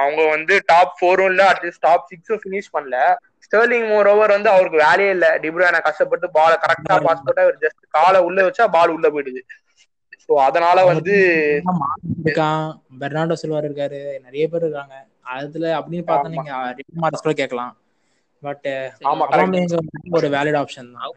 அவங்க 0.00 0.22
வந்து 0.34 0.54
டாப் 0.68 0.92
ஃபோரும் 0.98 1.30
இல்ல 1.30 1.42
அட்லீஸ்ட் 1.50 1.82
டாப் 1.82 2.08
சிக்ஸும் 2.10 2.40
ஃபினிஷ் 2.42 2.74
பண்ணல. 2.74 2.96
ஸ்டெர்லிங் 3.44 3.86
மோர் 3.88 4.08
ஓவர் 4.08 4.34
வந்து 4.34 4.50
அவருக்கு 4.50 4.78
வேலையே 4.84 5.10
இல்ல. 5.12 5.26
டிப்ரோன 5.44 5.80
கஷ்டப்பட்டு 5.86 6.26
பால 6.36 6.52
கரெக்டா 6.64 6.96
பாஸ் 7.06 7.24
போட்டா 7.24 7.44
அவர் 7.46 7.62
ஜஸ்ட் 7.64 7.82
காலை 7.96 8.20
உள்ள 8.28 8.40
வச்சா 8.48 8.66
பால் 8.76 8.94
உள்ள 8.96 9.08
போயிடுது. 9.10 9.42
சோ 10.24 10.34
அதனால 10.46 10.78
வந்து 10.90 11.14
இருக்கான். 12.20 12.64
பெர்னாண்டோ 13.00 13.36
சில்வர் 13.40 13.68
இருக்காரு. 13.68 13.98
நிறைய 14.26 14.44
பேர் 14.48 14.64
இருக்காங்க. 14.64 14.96
அதுல 15.34 15.66
அப்படின்னு 15.78 16.04
பார்த்தா 16.06 16.34
நீங்க 16.34 16.50
ரிப் 16.78 17.00
மார்க்ஸ் 17.02 17.24
கூட 17.24 17.34
கேட்கலாம். 17.40 17.74
பட். 18.42 18.68
ஒரு 20.16 20.28
வேலிட் 20.34 20.58
ஆப்ஷன் 20.60 20.90
தான். 20.94 21.08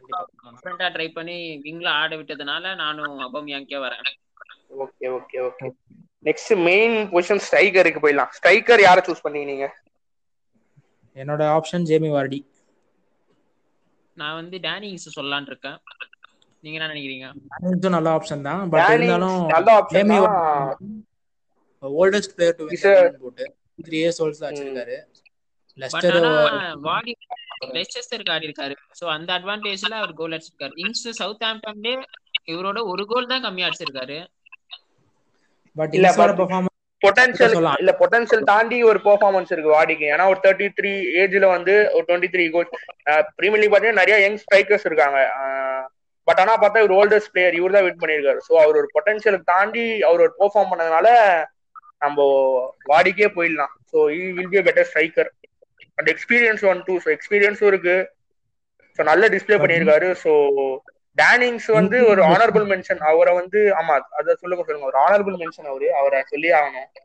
ட்ரை 0.94 1.08
பண்ணி 1.12 1.36
விங்ல 1.66 1.88
ஆட 2.00 2.12
விட்டதுனால 2.20 2.74
நானும் 2.82 3.16
அபோமியாங்கே 3.26 3.80
வரேன். 3.84 4.08
Okay 4.84 5.08
okay 5.18 5.38
okay 5.48 5.68
next 6.24 6.56
main 6.64 6.96
position 7.12 7.42
ஸ்ட்ரைக்கருக்கு 7.48 8.02
போயிடலாம். 8.02 8.32
ஸ்ட்ரைக்கர் 8.38 8.82
யாரை 8.82 9.04
சூஸ் 9.08 9.26
பண்ணீங்க 9.28 9.46
நீங்க? 9.46 9.68
என்னோட 11.16 11.42
ஆப்ஷன் 11.56 11.88
ஜேமி 11.90 12.10
வார்டி 12.10 12.40
நான் 14.14 14.34
வந்து 14.34 14.58
டேனி 14.58 14.88
இங்ஸ் 14.94 15.20
சொல்லலாம்னு 15.20 15.50
இருக்கேன். 15.52 15.78
நீங்க 16.62 16.78
என்ன 16.80 16.94
நினைக்கிறீங்க? 16.94 17.90
நல்ல 17.90 18.10
ஆப்ஷன் 18.16 18.42
தான். 18.42 18.70
பட் 18.70 18.90
இருந்தாலும் 18.90 19.46
நல்ல 19.46 19.70
option 19.80 19.94
Jamie 19.94 20.18
oldest 22.02 22.34
player 22.36 22.56
to 22.58 22.68
a- 22.70 23.16
போட்டு 23.22 23.46
த்ரீ 23.84 23.96
இயர்ஸ் 24.02 24.22
ஓல்ஸ் 24.24 24.44
வச்சிருக்காரு. 24.44 24.98
பட் 25.92 26.04
லெஸ்டர் 26.04 26.80
வாடி 26.80 27.16
லெஸ்டருக்கு 27.66 28.32
ஆடி 28.32 28.48
இருக்காரு 28.48 28.76
சோ 29.00 29.06
அந்த 29.16 29.30
அட்வான்டேஜ்ல 29.34 29.94
அவர் 30.02 30.14
கோல் 30.14 30.32
அடிச்சிருக்காரு. 30.32 30.76
இங்ஸ் 30.76 31.10
சவுத் 31.22 31.42
ஆம்டன்லே 31.42 31.94
இவரோட 32.52 32.80
ஒரு 32.92 33.06
கோல் 33.06 33.28
தான் 33.28 33.42
கம்மியா 33.42 33.68
அடிச்சிருக்காரு. 33.68 34.18
பட் 35.80 35.94
இல்ல, 35.98 36.10
பெர்ஃபார்மன்ஸ் 36.20 36.72
பொட்டன்ஷியல். 37.02 37.56
இல்ல 37.82 37.92
பொட்டன்ஷியல் 38.02 38.44
தாண்டி 38.52 38.78
ஒரு 38.90 39.00
பெர்ஃபார்மன்ஸ் 39.08 39.52
இருக்கு 39.54 39.76
வாடிக்கு. 39.78 40.06
ஏன்னா 40.14 40.26
ஒரு 40.34 40.40
தேர்ட்டி 40.46 40.68
த்ரீ 40.78 40.92
ஏஜ்ல 41.22 41.48
வந்து 41.56 41.74
ஒரு 41.96 42.04
twenty 42.10 42.30
three 42.36 42.44
goal 42.56 42.70
premier 43.40 43.62
league 43.62 43.74
பாத்தீங்கன்னா 43.74 44.04
நிறைய 44.04 44.18
யங் 44.26 44.40
ஸ்ட்ரைக்கர்ஸ் 44.44 44.88
இருக்காங்க. 44.90 45.20
பட் 46.28 46.40
ஆனா 46.44 46.54
பார்த்தா 46.62 46.84
இவர் 46.84 46.98
ஓல்டஸ்ட் 47.00 47.32
பிளேயர் 47.34 47.58
இவர் 47.60 47.76
தான் 47.76 47.86
வின் 47.88 48.02
பண்ணியிருக்காரு. 48.04 48.40
ஸோ 48.48 48.54
அவர் 48.64 48.80
ஒரு 48.82 48.90
பொட்டன்ஷியலுக்கு 48.96 49.52
தாண்டி 49.56 49.86
அவர் 50.10 50.24
ஒரு 50.26 50.34
பெர்ஃபார்ம் 50.42 50.72
பண்ணதுனால 50.72 51.08
நம்ம 52.06 52.22
வாடிக்கே 52.92 53.30
போயிடலாம். 53.38 53.74
So 53.92 53.98
will 54.38 54.54
be 54.54 54.62
better 54.70 54.90
striker 54.92 55.32
அந்த 56.00 56.08
எக்ஸ்பீரியன்ஸ் 56.16 56.64
ஒன் 56.72 56.80
டூ 56.88 56.94
ஸோ 57.06 57.10
எக்ஸ்பீரியன்ஸும் 57.18 57.72
இருக்கு. 57.72 57.98
ஸோ 59.00 59.04
நல்ல 59.12 59.28
டிஸ்ப்ளே 59.36 59.60
பண்ணியிருக்காரு. 59.62 60.08
ஸோ 60.24 60.32
டேனிங்ஸ் 61.18 61.72
வந்து 61.74 62.06
ஒரு 62.06 62.24
ஆனரபிள் 62.24 62.68
மென்ஷன் 62.68 62.98
அவரை 62.98 63.34
வந்து 63.36 63.60
ஆமா 63.60 64.00
அதை 64.00 64.36
சொல்லுங்க 64.40 64.66
சொல்லுங்க. 64.66 64.86
ஒரு 64.86 65.00
ஆனரபிள் 65.00 65.40
மென்ஷன் 65.40 65.66
அவரு. 65.66 65.96
அவரை 65.96 66.24
சொல்லி 66.26 66.50
ஆகணும். 66.50 67.02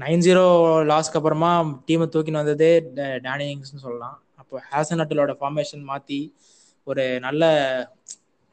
நைன் 0.00 0.18
ஜீரோ 0.18 0.40
லாஸ்க்கு 0.84 1.14
அப்புறமா 1.14 1.60
டீமை 1.60 2.06
தூக்கின்னு 2.06 2.32
வந்ததே 2.32 2.80
டே- 2.94 3.18
டேனி 3.18 3.54
இங்ஸ்னு 3.54 3.76
சொல்லலாம். 3.76 4.22
அப்போ 4.36 4.62
ஹேசன் 4.72 4.94
அட்டலோட 4.94 5.36
ஃபார்மேஷன் 5.40 5.82
மாற்றி 5.82 6.36
ஒரு 6.84 7.20
நல்ல 7.20 7.44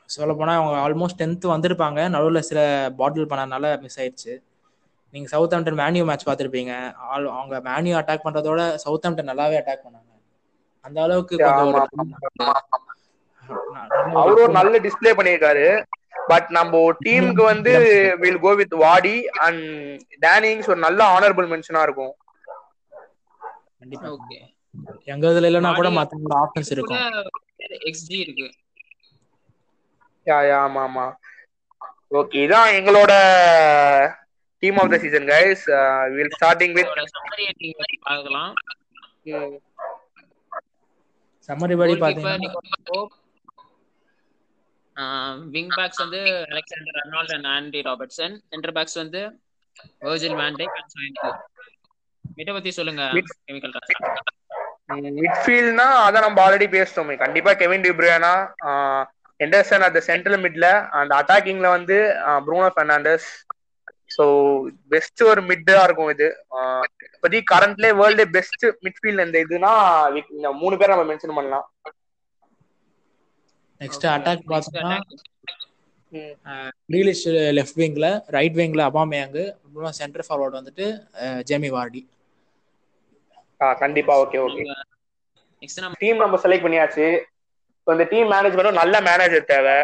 சொல்லப் 0.05 0.37
போனா 0.37 0.63
அவங்க 0.63 0.89
ஆல்மோஸ்ட் 0.89 1.21
டென்த்து 1.21 1.45
வந்திருப்பாங்க. 1.45 2.09
நடுவில் 2.09 2.41
சில 2.41 2.89
பாட்டில் 2.97 3.25
பண்ணனால 3.25 3.81
மிஸ் 3.81 3.99
ஆயிடுச்சு. 3.99 4.43
நீங்கள் 5.11 5.31
சவுத் 5.31 5.53
ஆம்டன் 5.53 5.71
மேன்யூ 5.71 6.05
மேட்ச் 6.05 6.27
பார்த்துருப்பீங்க. 6.27 6.93
ஆல் 6.93 7.27
அவங்க 7.27 7.69
மேன்யூ 7.69 8.03
அட்டாக் 8.03 8.19
பண்ணுறதோட 8.23 8.75
சவுத் 8.75 9.05
ஆம்டன் 9.05 9.23
நல்லாவே 9.23 9.57
அட்டாக் 9.57 9.79
பண்ணாங்க. 9.89 10.11
அந்த 10.81 11.01
அளவுக்கு 11.01 11.37
கொஞ்சம் 11.37 11.89
ஒரு 13.55 13.69
ஆமா, 13.97 14.17
நல்ல 14.17 14.19
அவரு 14.23 14.41
ஒரு 14.45 14.53
நல்ல 14.57 14.79
டிஸ்ப்ளே 14.85 15.13
பண்ணியிருக்காரு. 15.17 15.65
பட் 16.29 16.47
நம்ம 16.57 16.73
டீமுக்கு 17.05 17.43
வந்து 17.51 17.71
will 18.23 18.41
go 18.41 18.51
with 18.59 18.75
Vardy 18.83 19.15
and 19.45 19.63
Danny Ings 20.25 20.69
ஒரு 20.71 20.81
நல்ல 20.85 20.99
ஆனரபிள் 21.15 21.47
மென்ஷனா 21.53 21.81
இருக்கும். 21.83 22.13
கண்டிப்பா. 23.79 24.11
ஓகே 24.11 24.37
எங்க 25.13 25.31
இதுல 25.31 25.49
இல்லைன்னா 25.49 25.71
கூட 25.73 25.89
மத்தவங்களோட 25.97 26.35
ஆப்ஷன்ஸ் 26.43 26.73
இருக்கும். 26.75 27.03
எக்ஸ்ஜி 27.89 28.17
இருக்கு. 28.23 28.47
யா 30.27 30.37
யா 30.45 30.57
ஆமா 30.63 30.83
ஆமா. 30.87 31.05
ஓகே 32.19 32.41
இதான் 32.45 32.75
எங்களோட 32.77 33.11
team 34.63 34.79
of 34.81 34.91
the 34.91 34.99
season 35.03 35.29
guys 35.31 35.63
will 36.15 36.35
starting 36.37 36.75
with 36.77 36.93
summary 37.13 37.45
நீங்க 37.61 37.77
பார்க்கலாம். 38.05 38.53
சம்மரி 41.49 41.75
படி 41.79 41.93
கோல்கீப்பர் 41.93 42.03
பாத்தீங்கன்னா 42.03 42.51
விங் 45.53 45.71
பேக்ஸ் 45.77 46.01
வந்து 46.03 46.19
Alexander 46.51 46.97
Arnold 47.01 47.33
and 47.35 47.49
Andy 47.55 47.79
Robertson. 47.87 48.35
Centre 48.51 48.75
backs 48.77 48.97
வந்து 49.01 49.21
வெர்ஜில் 50.05 50.37
சோயன்கு 50.93 51.29
மிட்ட 52.37 52.51
பத்தி 52.57 52.71
சொல்லுங்க 52.79 53.03
கெமிக்கல் 53.47 53.73
மிட்ஃபீல்ட்னா 55.17 55.87
அதை 56.05 56.17
நம்ம 56.25 56.39
ஆல்ரெடி 56.45 56.67
பேசிட்டோமே. 56.75 57.15
கண்டிப்பா 57.23 57.51
கெவின் 57.61 57.85
டிப்ரியானா 57.85 58.33
எண்டர்சன் 59.39 59.85
அட் 59.87 59.97
சென்ட்ரல் 60.09 60.41
மிட்ல 60.45 60.65
அந்த 60.99 61.11
அட்டாக்கிங்ல 61.21 61.69
வந்து 61.77 61.97
ப்ரூனோ 62.45 62.69
பெர்னாண்டஸ் 62.77 63.27
ஸோ 64.15 64.25
பெஸ்ட் 64.93 65.21
ஒரு 65.31 65.41
மிட்டா 65.49 65.83
இருக்கும் 65.87 66.11
இது. 66.15 66.27
ஆஹ் 66.57 66.85
இப்போதி 67.07 67.39
கரண்ட்லே 67.51 67.89
வேர்ல்டு 68.01 68.25
பெஸ்ட் 68.35 68.65
மிட்ஃபீல்ட் 68.85 69.25
இந்த 69.25 69.37
இதுனா 69.45 69.71
இந்த 70.35 70.51
மூணு 70.61 70.77
பேர் 70.79 70.93
நம்ம 70.93 71.07
மென்ஷன் 71.11 71.37
பண்ணலாம். 71.37 71.65
நெக்ஸ்ட் 73.83 74.07
அட்டாக் 74.13 74.49
பார்த்தோம்னா 74.53 74.93
கிரீலிஷ் 76.89 77.25
லெஃப்ட் 77.57 77.79
விங்ல 77.81 78.07
ரைட் 78.35 78.57
விங்ல 78.59 78.81
அபாமேயாங்கு 78.89 79.45
அப்புறம் 79.65 79.95
சென்டர் 79.99 80.25
ஃபார்வர்ட் 80.27 80.59
வந்துட்டு 80.59 80.87
ஜேமி 81.49 81.71
வார்டி 81.75 82.01
கண்டிப்பா 83.83 84.13
ஓகே 84.23 84.39
ஓகே 84.45 84.63
நெக்ஸ்ட் 85.63 85.83
நம்ம 85.83 85.97
டீம் 86.01 86.23
நம்ம 86.23 86.37
செலக்ட் 86.43 86.65
பண்ணியாச்சு. 86.65 87.05
ஸோ 87.87 87.91
இந்த 87.95 88.05
டீம் 88.11 88.31
மேனேஜ்மெண்ட்டும் 88.33 88.79
நல்ல 88.81 88.95
மேனேஜர் 89.07 89.49
தேவை. 89.53 89.77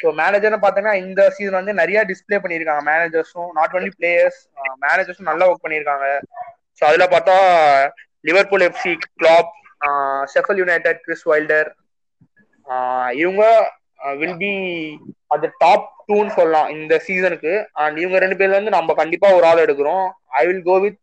ஸோ 0.00 0.08
மேனேஜர்னு 0.20 0.60
பார்த்தீங்கன்னா 0.62 0.94
இந்த 1.04 1.20
சீசன் 1.36 1.58
வந்து 1.60 1.72
நிறைய 1.80 1.98
டிஸ்ப்ளே 2.10 2.38
பண்ணியிருக்காங்க. 2.44 2.82
மேனேஜர்ஸும் 2.90 3.50
நாட் 3.58 3.74
ஒன்லி 3.78 3.90
பிளேயர்ஸ் 3.98 4.40
மேனேஜர்ஸும் 4.84 5.30
நல்லா 5.30 5.48
ஒர்க் 5.50 5.64
பண்ணியிருக்காங்க. 5.64 6.06
ஸோ 6.78 6.84
அதில் 6.88 7.12
பார்த்தா 7.14 7.36
Liverpool 8.28 8.66
FC 8.68 8.92
Klopp 9.20 9.50
Sheffield 10.32 10.60
United 10.62 11.02
Chris 11.06 11.26
Wilder 11.32 11.70
இவங்க 13.22 13.44
வில் 14.20 14.38
பி 14.42 14.52
அது 15.34 15.46
டாப் 15.62 15.86
டூன்னு 16.08 16.32
சொல்லலாம் 16.38 16.68
இந்த 16.76 16.94
சீசனுக்கு 17.06 17.52
அண்ட் 17.82 17.96
இவங்க 18.02 18.18
ரெண்டு 18.24 18.38
பேர்ல 18.38 18.56
இருந்து 18.56 18.76
நம்ம 18.78 18.94
கண்டிப்பா 19.00 19.28
ஒரு 19.38 19.46
ஆள் 19.50 19.64
எடுக்கிறோம். 19.64 20.06
ஐ 20.40 20.42
வில் 20.48 20.64
கோ 20.68 20.76
வித் 20.84 21.00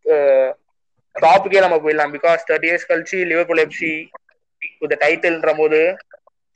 டாப்புக்கே 1.16 1.64
நம்ம 1.66 1.78
போயிடலாம். 1.84 2.14
பிகாஸ் 2.18 2.48
தேர்ட்டி 2.50 2.70
இயர்ஸ் 2.70 2.90
கழிச்சு 2.92 3.20
லிவர்பூல் 3.32 3.64
எஃப்சி 3.66 3.94
வித் 4.82 4.96
டைட்டில்ன்ற 5.04 5.52
போது 5.62 5.82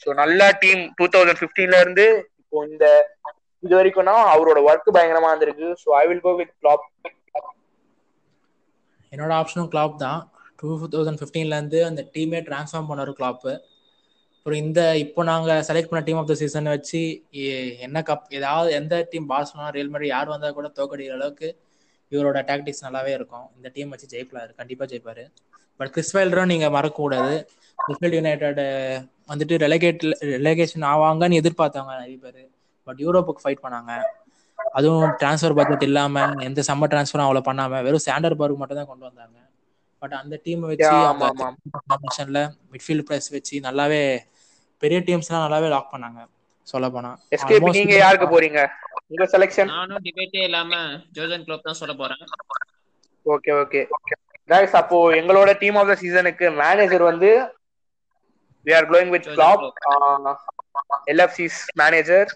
ஸோ 0.04 0.10
நல்ல 0.22 0.42
டீம் 0.64 0.82
டூ 1.00 1.06
தௌசண்ட் 1.16 1.42
ஃபிஃப்டீன்ல 1.42 1.80
இருந்து 1.84 2.06
இப்போ 2.42 2.64
இந்த 2.70 2.86
இது 3.64 3.74
வரைக்கும்னா 3.80 4.16
அவரோட 4.34 4.60
ஒர்க் 4.70 4.96
பயங்கரமா 4.96 5.32
இருந்திருக்கு. 5.32 5.68
So 5.84 5.90
I 6.02 6.04
will 6.10 6.24
go 6.28 6.34
with 6.40 6.54
Klopp 6.62 6.86
என்னோட 9.14 9.32
ஆப்ஷனும் 9.40 9.72
கிளாப் 9.74 9.96
தான். 10.04 10.20
டூ 10.60 10.68
தௌசண்ட் 10.94 11.20
ஃபிஃப்டீன்லேருந்து 11.22 11.80
அந்த 11.90 12.02
டீமே 12.16 12.40
ட்ரான்ஸ்ஃபார்ம் 12.50 12.90
பண்ணார் 12.90 13.12
கிளாப்பு 13.20 13.52
அப்புறம் 14.42 14.62
இந்த 14.66 14.82
இப்போ 15.02 15.22
நாங்கள் 15.30 15.60
செலக்ட் 15.66 15.90
பண்ண 15.90 16.00
டீம் 16.06 16.20
ஆஃப் 16.20 16.30
த 16.30 16.36
சீசன் 16.40 16.70
வச்சு 16.76 17.02
என்ன 17.86 17.98
கப் 18.08 18.32
ஏதாவது 18.38 18.70
எந்த 18.78 18.96
டீம் 19.12 19.28
பார்சலோனா 19.32 19.68
ரியல் 19.76 19.92
மாதிரி 19.94 20.08
யார் 20.12 20.32
வந்தால் 20.32 20.56
கூட 20.60 20.68
தோக்கடிக்கிற 20.78 21.18
அளவுக்கு 21.18 21.50
இவரோட 22.12 22.40
டாக்டிக்ஸ் 22.48 22.84
நல்லாவே 22.86 23.12
இருக்கும். 23.18 23.46
இந்த 23.58 23.68
டீம் 23.76 23.92
வச்சு 23.94 24.08
ஜெயிப்பாரு 24.14 24.50
கண்டிப்பாக 24.62 24.88
ஜெயிப்பாரு. 24.94 25.26
பட் 25.80 25.92
கிறிஸ்வைல்டரும் 25.96 26.50
நீங்கள் 26.54 26.74
மறக்கக்கூடாது. 26.78 27.36
கிறிஸ்வைல்ட் 27.80 28.18
யுனைடெட் 28.20 28.64
வந்துட்டு 29.32 29.62
ரெலகேட் 29.66 30.08
ரெலகேஷன் 30.32 30.88
ஆவாங்கன்னு 30.94 31.40
எதிர்பார்த்தாங்க 31.42 31.94
நிறைய 32.02 32.18
பேர். 32.26 32.42
பட் 32.88 33.00
யூரோப்புக்கு 33.06 33.46
ஃபைட் 33.46 33.64
பண்ணாங்க. 33.68 33.92
அதுவும் 34.78 35.08
டிரான்ஸ்ஃபர் 35.22 35.58
பட்ஜெட் 35.60 35.88
இல்லாம 35.90 36.26
எந்த 36.50 36.66
சம்மர் 36.72 36.94
டிரான்ஸ்ஃபரும் 36.96 37.28
அவ்வளோ 37.28 37.46
பண்ணாம 37.52 37.84
வெறும் 37.90 38.06
சாண்டர் 38.08 38.40
பர்க் 38.42 38.62
மட்டும் 38.64 38.82
தான் 38.82 38.92
கொண்டு 38.92 39.06
வந்தாங்க. 39.10 39.38
பட் 40.02 40.18
அந்த 40.20 40.36
டீம் 40.46 40.62
வச்சு 40.74 40.98
மிட்ஃபீல்ட் 42.74 43.08
பிளஸ் 43.08 43.32
வச்சு 43.38 43.56
நல்லாவே 43.70 44.04
பெரிய 44.82 45.00
டீம்ஸ்லாம் 45.08 45.44
நல்லாவே 45.44 45.68
லாக் 45.70 45.94
பண்ணாங்க. 45.94 46.22
சொல்ல 46.68 46.88
போனா 46.90 47.12
எஸ்கேபி 47.36 47.70
நீங்க 47.78 47.96
யாருக்கு 47.98 48.28
போறீங்க? 48.28 48.60
உங்க 49.08 49.26
செலெக்ஷன் 49.34 49.72
நானும் 49.72 50.04
டிபேட்டே 50.06 50.42
இல்லாம 50.44 50.74
ஜோசன் 51.12 51.46
குளோப் 51.46 51.66
தான் 51.68 51.80
சொல்ல 51.80 51.94
போறேன். 51.94 52.22
ஓகே 53.26 53.52
ஓகே 53.62 53.82
கைஸ் 54.50 54.76
அப்போ 54.80 54.98
எங்களோட 55.14 55.50
டீம் 55.58 55.76
ஆஃப் 55.76 55.90
த 55.90 55.96
சீசனுக்கு 55.96 56.46
மேனேஜர் 56.62 57.04
வந்து 57.04 57.30
we 58.66 58.72
are 58.76 58.88
going 58.92 59.12
with 59.16 59.28
Jose 59.28 59.36
Klopp 59.36 59.64
LFC's 61.06 61.60
manager 61.82 62.30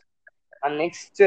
and 0.64 0.76
next 0.82 1.24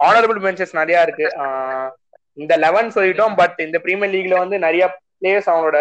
honourable 0.00 0.40
benches 0.44 0.78
நிறைய 0.80 0.98
இருக்கு. 1.02 1.26
ஆஹ் 1.42 1.90
இந்த 2.38 2.56
லெவன் 2.56 2.88
சொல்லிட்டோம் 2.94 3.34
பட் 3.34 3.58
இந்த 3.58 3.78
பிரீமியர் 3.78 4.12
லீக்ல 4.14 4.36
வந்து 4.38 4.58
நிறைய 4.58 4.84
பிளேயர்ஸ் 5.18 5.50
அவங்களோட 5.52 5.78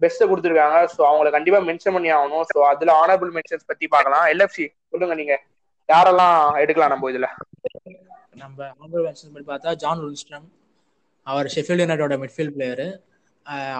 பெஸ்ட் 0.00 0.22
கொடுத்துருக்காங்க. 0.24 0.76
ஸோ 0.96 1.02
அவங்கள 1.10 1.30
கண்டிப்பா 1.30 1.58
மென்ஷன் 1.60 1.94
பண்ணி 1.96 2.10
ஆகணும். 2.12 2.44
ஸோ 2.54 2.58
அதுல 2.72 2.92
ஆனரபிள் 3.00 3.34
மென்ஷன்ஸ் 3.36 3.68
பத்தி 3.70 3.88
பார்க்கலாம். 3.94 4.24
எல்எஃப்சி 4.26 4.66
சொல்லுங்க 4.90 5.14
நீங்க. 5.14 5.34
யாரெல்லாம் 5.92 6.56
எடுக்கலாம் 6.62 6.92
நம்ம 6.94 7.10
இதுல? 7.10 7.26
நம்ம 8.34 8.64
ஆனரபிள் 8.82 9.04
மென்ஷன் 9.06 9.32
பண்ணி 9.32 9.48
பார்த்தா 9.48 9.74
ஜான் 9.74 9.98
ருல்ஸ்ட்ரம் 9.98 10.46
அவர் 11.26 11.52
ஷெஃபீல்ட் 11.54 11.82
யுனைடோட 11.84 12.14
மிட்ஃபீல்ட் 12.22 12.54
பிளேயரு 12.56 12.88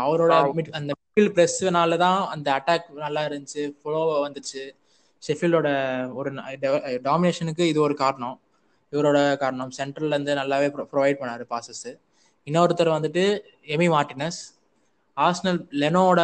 அவரோட 0.03 0.33
mid- 0.57 0.73
அந்த 0.73 0.93
மிட்ஃபீல்ட் 0.99 1.35
ப்ரெஸ்னால 1.37 1.97
தான் 1.97 2.19
அந்த 2.29 2.49
அட்டாக் 2.57 2.87
நல்லா 3.05 3.23
இருந்துச்சு. 3.23 3.63
ஃப்ளோ 3.83 4.03
வந்துச்சு. 4.27 4.63
ஷெஃபீல்டோட 5.23 5.69
ஒரு 6.15 6.31
டாமினேஷனுக்கு 7.09 7.65
இது 7.73 7.81
ஒரு 7.81 7.95
காரணம். 7.95 8.37
இவரோட 8.93 9.19
காரணம். 9.37 9.71
சென்ட்ரல்ல 9.79 10.15
இருந்து 10.15 10.35
நல்லாவே 10.35 10.69
ப்ரொவைட் 10.93 11.21
பண்ணாரு 11.21 11.45
பாசஸ் 11.51 11.89
இன்னொருத்தர் 12.47 12.95
வந்துட்டு 12.97 13.25
எமி 13.75 13.89
மார்டினஸ் 13.97 14.41
ஆர்சனல் 15.17 15.61
லெனோட 15.83 16.21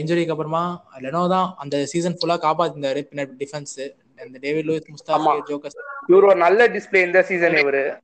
இன்ஜுரிக்கு 0.00 0.30
அப்புறமா 0.30 0.88
லெனோ 0.98 1.28
தான் 1.28 1.54
அந்த 1.56 1.86
சீசன் 1.86 2.16
ஃபுல்லா 2.16 2.36
காப்பாத்திருந்தாரு. 2.46 3.00
பின்னாடி 3.10 3.32
டிஃபென்ஸ் 3.38 3.94
அந்த 4.20 4.38
டேவிட் 4.38 4.66
லூயிஸ் 4.66 4.94
முஸ்தாஃபி 4.94 5.12
ஆமா. 5.12 5.42
ஜோக்கஸ் 5.48 5.76
இவர் 6.06 6.24
ஒரு 6.24 6.36
நல்ல 6.36 6.68
டிஸ்பிளே 6.68 7.04
இந்த 7.04 7.22
சீசன் 7.22 7.52
இவரு. 7.52 8.00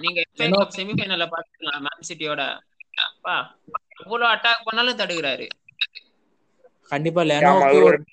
நீங்க 0.00 0.20
Leno- 0.38 0.68
செமிஃபைனல்ல 0.76 1.28
பாத்துக்கலாம் 1.34 1.84
மேன் 1.86 2.06
சிட்டியோட 2.08 2.58
அப்பா 3.06 3.56
எவ்வளவு 4.04 4.34
அட்டாக் 4.34 4.64
பண்ணாலும் 4.64 4.98
தடுக்கிறாரு. 4.98 5.46
கண்டிப்பா 6.88 7.22
ஒரு 7.22 8.04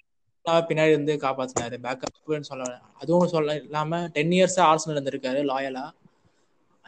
நல்லா 0.45 0.67
பின்னாடி 0.67 0.87
இருந்து 0.87 1.13
காப்பாத்தினாரு. 1.21 1.77
பேக்கப்னு 1.83 2.39
சொல்ல 2.39 2.79
அதுவும் 2.99 3.27
சொல்ல 3.27 3.55
இல்லாம 3.55 4.07
டென் 4.07 4.29
இயர்ஸ் 4.29 4.57
ஆர்சனல் 4.57 4.97
இருந்திருக்காரு 4.99 5.41
லாயலா 5.51 5.85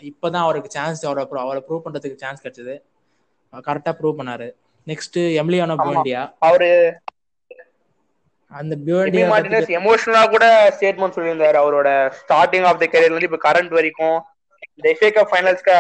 இப்பதான் 0.01 0.45
அவருக்கு 0.47 0.69
சான்ஸ் 0.69 1.05
அவரை 1.05 1.27
அவரை 1.31 1.63
ப்ரூவ் 1.67 1.81
பண்றதுக்கு 1.85 2.15
சான்ஸ் 2.15 2.45
கிடைச்சது. 2.45 2.75
கரெக்டா 3.67 3.91
ப்ரூவ் 3.99 4.19
பண்ணாரு. 4.19 4.47
நெக்ஸ்ட் 4.87 5.19
எம்லியானோ. 5.41 5.75
பியோண்டியா 5.83 6.21
அவரு 6.47 6.69
அந்த 8.51 8.73
பியோண்டியா 8.85 9.29
மார்டினஸ் 9.31 9.69
எமோஷனலா 9.79 10.23
கூட 10.29 10.45
ஸ்டேட்மெண்ட் 10.75 11.15
சொல்லியிருந்தாரு. 11.17 11.57
அவரோட 11.63 11.89
ஸ்டார்டிங் 12.19 12.65
ஆஃப் 12.69 12.79
த 12.79 12.85
கரியர்ல 12.85 13.13
இருந்து 13.13 13.29
இப்ப 13.31 13.41
கரண்ட் 13.47 13.73
வரைக்கும் 13.77 14.17
இந்த 14.71 14.87
எஃப்ஏ 14.93 15.09
கப் 15.15 15.31
ஃபைனல்ஸ்க்கு 15.31 15.75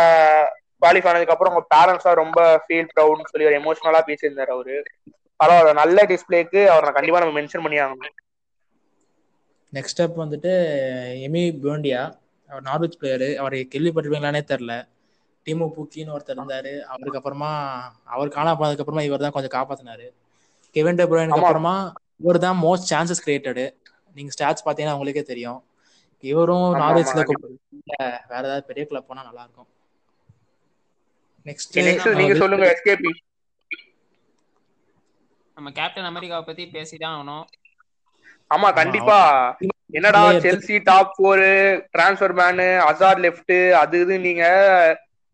குவாலிஃபை 0.81 1.09
ஆனதுக்கு 1.09 1.33
அப்புறம் 1.33 1.53
உங்க 1.53 1.65
பேரண்ட்ஸ் 1.75 2.19
ரொம்ப 2.21 2.39
ஃபீல் 2.63 2.91
ப்ரௌட்னு 2.93 3.29
சொல்லி 3.31 3.47
ஒரு 3.47 3.57
எமோஷனலா 3.61 4.01
பேசியிருந்தாரு 4.09 4.53
அவரு. 4.55 4.75
பரவாயில்ல 5.39 5.73
நல்ல 5.73 6.05
டிஸ்பிளேக்கு 6.11 6.61
அவரை 6.65 6.91
கண்டிப்பா 6.93 7.19
நம்ம 7.19 7.35
மென்ஷன் 7.39 7.63
பண்ணி 7.63 7.79
ஆகணும். 7.79 8.15
நெக்ஸ்ட் 9.73 9.93
ஸ்டெப் 9.93 10.19
வந்துட்டு 10.19 10.51
எமி 11.25 11.41
பியோண்டியா 11.61 12.01
அவர் 12.49 12.61
நார்விச் 12.61 12.97
பிளேயரு 13.01 13.35
அவர் 13.35 13.55
கேள்விப்பட்டிருப்பீங்களானே 13.73 14.41
தெரில 14.51 14.73
டீமு 15.45 15.65
பூக்கின்னு 15.75 16.13
ஒருத்தர் 16.15 16.37
இருந்தாரு. 16.37 16.73
அவருக்கு 16.91 17.19
அப்புறமா 17.19 17.51
அவர் 18.13 18.35
காணா 18.37 18.53
போனதுக்கு 18.53 18.83
அப்புறமா 18.83 19.05
இவர் 19.07 19.25
தான் 19.25 19.35
கொஞ்சம் 19.35 19.55
காப்பாத்தினாரு. 19.57 20.07
கெவன் 20.75 20.99
டே 20.99 21.05
ப்ரோயனுக்கு 21.05 21.37
ஆமா. 21.37 21.43
அப்புறமா 21.43 21.75
இவர் 22.21 22.39
தான் 22.39 22.57
மோஸ்ட் 22.63 22.89
சான்சஸ் 22.91 23.23
கிரியேட்டடு 23.25 23.65
நீங்க 24.15 24.31
ஸ்டாட்ஸ் 24.35 24.65
பார்த்தீங்கன்னா 24.65 24.97
உங்களுக்கே 24.97 25.23
தெரியும். 25.31 25.59
இவரும் 26.23 26.67
ஆமா, 26.77 26.95
வேற 28.29 28.43
ஏதாவது 28.43 28.63
பெரிய 28.69 28.83
கிளப் 28.85 29.07
போனா 29.07 29.23
நல்லா 29.27 29.43
இருக்கும். 29.45 29.69
நெக்ஸ்ட் 31.45 31.75
நெக்ஸ்ட் 31.79 32.17
நீங்க 32.19 32.35
சொல்லுங்க 32.41 32.67
எஸ்கேபி 32.71 33.11
நம்ம 35.57 35.69
கேப்டன் 35.71 36.09
அமெரிக்காவை 36.09 36.43
பத்தி 36.45 36.63
பேசிதான் 36.73 37.15
ஆகணும். 37.15 37.45
ஆமா 38.51 38.69
கண்டிப்பா. 38.77 39.19
என்னடா 39.97 40.21
Chelsea 40.43 40.75
top 40.87 41.13
four 41.15 41.43
transfer 41.93 42.35
ban 42.39 42.67
Hazard 42.87 43.21
left 43.21 43.53
அது 43.81 43.99
இது 44.01 44.15
நீங்க 44.25 44.43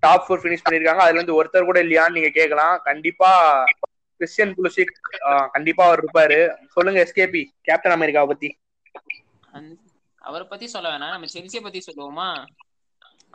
டாப் 0.03 0.25
ஃபோர் 0.25 0.41
ஃபினிஷ் 0.43 0.65
பண்ணிருக்காங்க. 0.65 1.03
அதுல 1.05 1.19
இருந்து 1.19 1.37
ஒருத்தர் 1.39 1.69
கூட 1.69 1.79
இல்லையான்னு 1.83 2.15
நீங்க 2.17 2.31
கேட்கலாம் 2.39 2.75
கண்டிப்பா 2.89 3.29
கிறிஸ்டியன் 4.19 4.55
புலிசிக் 4.57 4.95
கண்டிப்பா 5.55 5.83
அவர் 5.85 6.01
இருப்பாரு. 6.03 6.39
சொல்லுங்க 6.75 6.99
எஸ்கேபி 7.05 7.41
கேப்டன் 7.67 7.95
அமெரிக்காவை 7.97 8.27
பத்தி. 8.31 8.49
அவரை 10.21 10.45
பத்தி 10.47 10.67
சொல்ல 10.73 10.87
வேணாம். 10.89 11.15
நம்ம 11.15 11.29
செல்சியை 11.33 11.61
பத்தி 11.63 11.79
சொல்லுவோமா? 11.87 12.27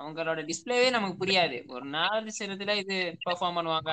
அவங்களோட 0.01 0.41
டிஸ்பிளேவே 0.51 0.89
நமக்கு 0.97 1.17
புரியாது. 1.23 1.57
ஒரு 1.75 1.85
நாலு 1.97 2.31
சிலதுல 2.39 2.75
இது 2.83 2.97
பெர்ஃபார்ம் 3.25 3.57
பண்ணுவாங்க. 3.59 3.93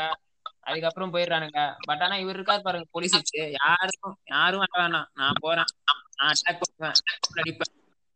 அதுக்கப்புறம் 0.69 1.13
போயிடுறானுங்க. 1.13 1.61
பட் 1.87 2.03
ஆனா 2.05 2.15
இவர் 2.23 2.37
இருக்காரு 2.37 2.63
பாருங்க 2.67 2.87
போலீஸ் 2.95 3.15
யாரும் 3.59 4.15
யாரும் 4.33 4.63
வர 4.63 4.73
வேணாம். 4.81 5.09
நான் 5.21 5.41
போறேன். 5.45 5.71
நான் 6.17 6.31
அட்டாக் 6.33 6.61
பண்ணுவேன். 6.63 6.99
அடிப்பேன். 7.41 7.73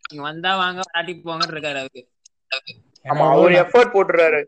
நீங்க 0.10 0.24
வந்தா 0.30 0.52
வாங்க 0.64 0.82
அடி 1.00 1.14
போங்கன்னு 1.26 1.56
இருக்காரு 1.56 1.80
அவருக்கு 1.82 2.04
ஆமா 3.06 3.26
அவர் 3.34 3.54
எஃபர்ட் 3.64 3.94
போட்டுறாரு. 3.96 4.40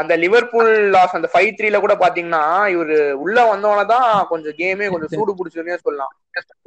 அந்த 0.00 0.12
லிவர்பூல் 0.22 0.70
லாஸ் 0.94 1.14
அந்த 1.18 1.28
ஃபைவ் 1.32 1.50
த்ரீல 1.58 1.76
கூட 1.84 1.94
பாத்தீங்கன்னா 2.02 2.42
இவரு 2.74 2.96
உள்ள 3.24 3.38
வந்தவன 3.50 3.84
தான் 3.92 4.10
கொஞ்சம் 4.32 4.56
கேமே 4.60 4.88
கொஞ்சம் 4.92 5.12
சூடு 5.14 5.32
பிடிச்சுன்னே 5.38 5.78
சொல்லலாம். 5.84 6.12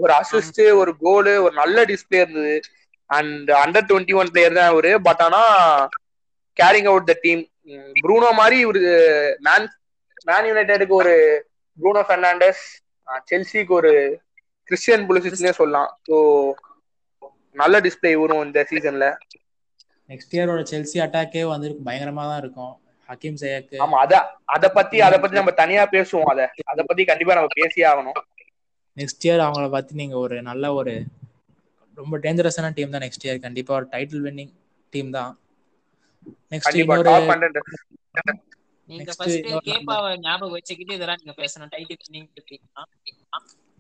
ஒரு 0.03 0.13
அசிஸ்ட் 0.19 0.61
ஒரு 0.81 0.91
கோலு 1.03 1.33
ஒரு 1.45 1.53
நல்ல 1.61 1.85
டிஸ்பிளே 1.91 2.21
இருந்தது. 2.23 2.55
And 3.09 3.49
under 3.63 3.87
twenty 3.89 4.15
one 4.21 4.31
player 4.33 4.57
தான் 4.59 4.71
அவரு. 4.73 4.93
பட் 5.07 5.21
ஆனா 5.27 5.41
carrying 6.57 6.89
out 6.91 7.09
the 7.11 7.15
team 7.25 7.43
Bruno 8.03 8.29
மாதிரி 8.41 8.57
இவரு 8.65 8.81
மேன் 9.47 9.67
மேன் 10.29 10.47
யுனைடெடுக்கு 10.49 10.95
ஒரு 11.03 11.13
ப்ரூனோ 11.77 12.01
பெர்னாண்டஸ் 12.09 12.63
செல்சிக்கு 13.29 13.73
ஒரு 13.79 13.91
கிறிஸ்டியன் 14.71 15.05
புலிசிஸ்னே 15.09 15.53
சொல்லலாம். 15.61 15.89
ஸோ 16.07 16.15
நல்ல 17.61 17.75
டிஸ்பிளே 17.87 18.11
வரும் 18.23 18.45
இந்த 18.47 18.59
சீசன்ல 18.71 19.07
நெக்ஸ்ட் 20.09 20.35
இயரோட 20.35 20.61
செல்சி 20.71 20.97
அட்டாக்கே 21.03 21.43
வந்து 21.51 21.67
பயங்கரமா 21.87 22.23
தான் 22.29 22.41
இருக்கும். 22.43 22.73
ஹக்கீம் 23.09 23.39
சையக்கு 23.41 23.79
ஆமா 23.83 23.97
அத 24.03 24.13
அத 24.55 24.65
பத்தி 24.77 24.97
அத 25.07 25.15
பத்தி 25.21 25.35
நம்ம 25.39 25.53
தனியா 25.61 25.83
பேசுவோம் 25.95 26.29
அத. 26.33 26.41
அத 26.71 26.79
பத்தி 26.89 27.03
கண்டிப்பா 27.09 27.37
நம்ம 27.39 27.51
பேசியே 27.59 27.85
ஆகணும். 27.91 28.19
நெக்ஸ்ட் 28.97 29.25
இயர் 29.25 29.43
அவங்கள 29.45 29.67
பத்தி 29.71 29.93
நீங்க 30.01 30.15
ஒரு 30.23 30.37
நல்ல 30.49 30.73
ஒரு 30.79 30.93
ரொம்ப 31.97 32.17
டேஞ்சரஸான 32.23 32.71
டீம் 32.77 32.93
தான் 32.93 33.05
நெக்ஸ்ட் 33.05 33.25
இயர் 33.27 33.43
கண்டிப்பா 33.45 33.73
ஒரு 33.77 33.87
டைட்டில் 33.93 34.25
வின்னிங் 34.25 34.53
டீம் 34.93 35.11
தான். 35.17 35.33
நெக்ஸ்ட் 36.51 36.77
இன்னொரு 36.81 37.15
நீங்க 38.89 39.01
Next 39.01 39.17
ஃபர்ஸ்ட் 39.17 39.47
கேப்பாவை 39.67 40.09
ஞாபகம் 40.23 40.55
வச்சுக்கிட்டு 40.55 40.97
இதெல்லாம் 40.97 41.21
நீங்க 41.21 41.35
பேசணும். 41.39 41.71
டைட்டில் 41.73 41.97
இருக்கீங்களா 42.29 42.83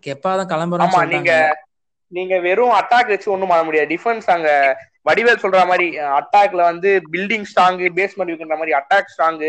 கெப்பா 0.03 0.31
தான் 0.39 0.51
கிளம்புறோம் 0.51 0.85
ஆமா 0.85 1.01
நீங்க 1.13 1.31
நீங்க 2.11 2.35
வெறும் 2.45 2.75
அட்டாக் 2.79 3.11
வச்சு 3.13 3.27
ஒண்ணும் 3.33 3.51
பண்ண 3.51 3.63
முடியாது. 3.63 3.91
டிஃபென்ஸ் 3.93 4.27
அங்க 4.35 4.49
வடிவேல் 5.05 5.41
சொல்ற 5.43 5.61
மாதிரி 5.69 5.87
அட்டாக்ல 6.19 6.61
வந்து 6.71 6.89
பில்டிங் 7.13 7.47
ஸ்ட்ராங் 7.51 7.79
பேஸ்மெண்ட் 7.99 8.31
வீக்ன்ற 8.33 8.57
மாதிரி 8.61 8.75
அட்டாக் 8.79 9.11
ஸ்ட்ராங் 9.13 9.39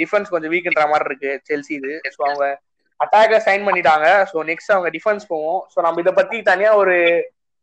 டிஃபென்ஸ் 0.00 0.32
கொஞ்சம் 0.32 0.52
வீக்ன்ற 0.54 0.84
மாதிரி 0.92 1.08
இருக்கு 1.10 1.32
செல்சி 1.48 1.72
இது. 1.80 1.92
ஸோ 2.14 2.20
அவங்க 2.28 2.46
அட்டாக்ல 3.00 3.36
சைன் 3.48 3.66
பண்ணிட்டாங்க. 3.66 4.06
ஸோ 4.30 4.36
நெக்ஸ்ட் 4.50 4.72
அவங்க 4.74 4.88
டிஃபென்ஸ் 4.96 5.26
போவோம். 5.32 5.60
ஸோ 5.74 5.78
நம்ம 5.86 6.00
இதை 6.04 6.12
பத்தி 6.20 6.38
தனியா 6.50 6.70
ஒரு 6.82 6.96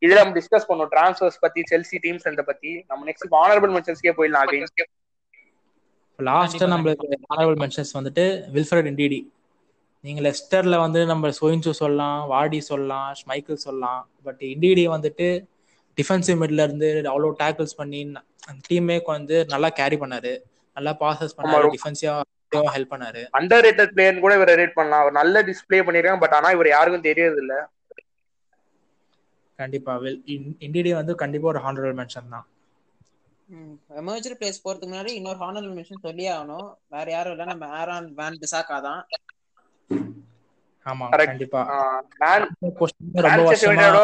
இதுல 0.01 0.19
நம்ம 0.21 0.35
டிஸ்கஸ் 0.39 0.67
பண்ணுவோம் 0.69 0.91
டிரான்ஸ்ஃபர்ஸ் 0.95 1.39
பத்தி 1.45 1.61
செல்சி 1.71 1.97
டீம்ஸ் 2.05 2.27
இதை 2.35 2.45
பத்தி. 2.51 2.71
நம்ம 2.89 3.01
நெக்ஸ்ட் 3.09 3.35
ஆனரபிள் 3.43 3.73
மென்ஷன்ஸ்க்கே 3.75 4.13
போயிடலாம் 4.19 4.45
அகைன் 4.45 4.93
லாஸ்ட் 6.19 6.63
நம்மளுக்கு 6.73 7.07
ஆனரபிள் 7.33 7.57
மென்ஷன்ஸ் 7.63 7.93
வந்துட்டு 7.97 8.23
வில்ஃபரட் 8.55 8.87
இண்டிடி 8.91 9.19
நீங்க 10.03 10.21
லெஸ்டர்ல 10.27 10.75
வந்து 10.83 10.99
நம்ம 11.11 11.29
சோயின்சு 11.39 11.71
சொல்லலாம் 11.81 12.19
வாடி 12.31 12.59
சொல்லலாம் 12.71 13.09
ஷ்மைக்கிள் 13.19 13.63
சொல்லலாம். 13.65 14.01
பட் 14.25 14.41
இண்டிடி 14.53 14.83
வந்துட்டு 14.95 15.27
டிஃபென்சிவ் 15.97 16.39
மிட்ல 16.41 16.65
இருந்து 16.67 16.87
அவ்வளோ 17.11 17.29
டேக்கிள்ஸ் 17.43 17.77
பண்ணி 17.81 17.99
அந்த 18.49 18.59
டீமே 18.69 18.97
வந்து 19.15 19.37
நல்லா 19.53 19.69
கேரி 19.79 19.97
பண்ணாரு. 20.03 20.33
நல்லா 20.77 20.91
பாசஸ் 21.03 21.37
பண்ணாரு 21.39 21.67
டிஃபென்சிவா 21.75 22.15
ஹெல்ப் 22.75 22.93
பண்ணாரு. 22.93 23.21
அண்டர் 23.37 23.63
ரேட்டட் 23.65 23.93
பிளேயர் 23.95 24.23
கூட 24.25 24.33
இவரை 24.39 24.53
ரேட் 24.61 24.77
பண்ணலாம். 24.77 25.01
அவர் 25.03 25.19
நல்ல 25.21 25.41
டிஸ்ப்ளே 25.49 25.79
பண்ணிருக்காங்க 25.87 26.23
பட் 26.23 26.35
ஆனா 26.39 26.51
இவர் 26.57 26.73
யாருக்கும் 26.75 27.07
தெரியறது 27.09 27.41
இல்ல 27.45 27.55
கண்டிப்பா 29.59 29.93
வில் 30.03 30.19
இண்டிடி 30.65 30.91
வந்து 30.99 31.13
கண்டிப்பா 31.23 31.47
ஒரு 31.53 31.61
ஹானரபிள் 31.65 31.97
மென்ஷன் 31.99 32.33
தான். 32.35 32.47
எமர்ஜென்சி 33.99 34.37
பிளேஸ் 34.39 34.61
போறதுக்கு 34.63 34.89
முன்னாடி 34.91 35.11
இன்னொரு 35.19 35.39
ஹானரபிள் 35.43 35.75
மென்ஷன் 35.77 36.05
சொல்லியே 36.07 36.29
ஆகணும். 36.35 36.67
வேற 36.95 37.07
யாரும் 37.15 37.33
இல்ல 37.35 37.45
நம்ம 37.51 37.67
ஆரான் 37.79 38.09
வேன் 38.19 38.39
பிசாக்கா 38.43 38.77
தான். 38.89 39.01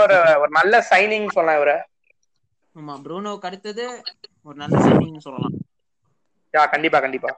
ஒரு 0.02 0.18
ஒரு 0.38 0.52
நல்ல 0.54 0.76
சைனிங் 0.90 1.28
சொல்லலாம் 1.30 1.60
இவரை. 1.60 1.78
ஆமா 2.76 2.94
ப்ரூனோக்கு 3.04 3.48
அடுத்தது 3.50 3.86
ஒரு 4.48 4.58
நல்ல 4.58 4.76
சைனிங் 4.86 5.24
சொல்லலாம். 5.24 5.56
யா 6.54 6.64
கண்டிப்பா 6.74 7.00
கண்டிப்பா. 7.00 7.32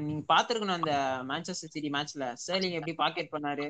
நீங்க 0.00 0.22
பாத்துருக்கணும் 0.30 0.76
அந்த 0.76 0.92
மான்செஸ்டர் 1.28 1.72
சிட்டி 1.72 1.90
மேட்ச்ல 1.92 2.28
ஸ்டர்லிங் 2.40 2.76
எப்படி 2.78 2.94
பாக்கெட் 2.96 3.32
பண்ணாரு? 3.32 3.68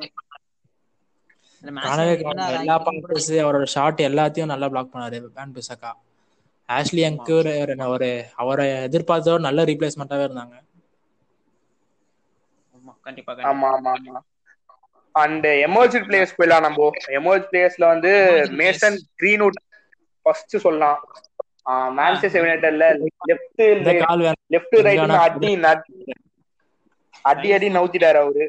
எல்லா 2.56 2.74
பாயிண்ட்ஸ் 2.84 3.30
அவரோட 3.42 3.66
ஷாட் 3.72 4.00
எல்லாத்தையும் 4.06 4.52
நல்லா 4.52 4.68
பிளாக் 4.68 4.92
பண்ணாரு 4.92 5.18
வேன் 5.30 5.54
பிசக்கா 5.56 5.90
ஆஷ்லி 6.68 7.02
யங்க்கு 7.02 7.32
ஒரு 7.36 7.52
அவரை 8.38 8.66
எதிர்பார்த்த 8.84 9.34
ஒரு 9.34 9.46
நல்ல 9.48 9.64
ரீப்ளேஸ்மெண்ட்டாவே 9.64 10.26
இருந்தாங்க. 10.28 10.54
ஆமா 10.58 10.73
கண்டிப்பா 13.04 13.32
ஆமா 13.32 13.68
ஆமா 13.76 13.92
ஆமா. 13.96 14.20
அண்ட் 15.14 15.46
எமர்ஜென்ட் 15.66 16.08
பிளேயர்ஸ் 16.08 16.36
போயிடலாம் 16.38 16.60
நம்ம. 16.60 16.88
எமர்ஜ் 17.18 17.46
பிளேயர்ஸ்ல 17.50 17.86
வந்து 17.86 18.10
மேசன் 18.60 18.96
கிரீன்வுட் 19.20 19.58
ஃபர்ஸ்ட் 20.22 20.56
சொல்லலாம். 20.56 21.00
மான்செஸ்டர் 21.98 22.42
யுனைடெட்ல 22.42 22.86
லெஃப்ட் 23.28 23.62
லெஃப்ட் 24.54 24.78
ரைட் 24.86 25.10
அடி 25.18 25.56
நட்- 25.56 25.86
அடி 27.24 27.52
அடி 27.52 27.68
நவுத்திட்டாரு 27.68 28.14
அவரு. 28.14 28.46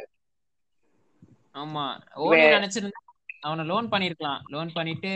ஆமா. 1.55 1.83
ஓடி 2.13 2.41
நினைச்சிருந்தா 2.55 3.01
அவனை 3.41 3.65
லோன் 3.65 3.89
பண்ணிருக்கலாம். 3.89 4.41
லோன் 4.47 4.71
பண்ணிட்டு 4.73 5.11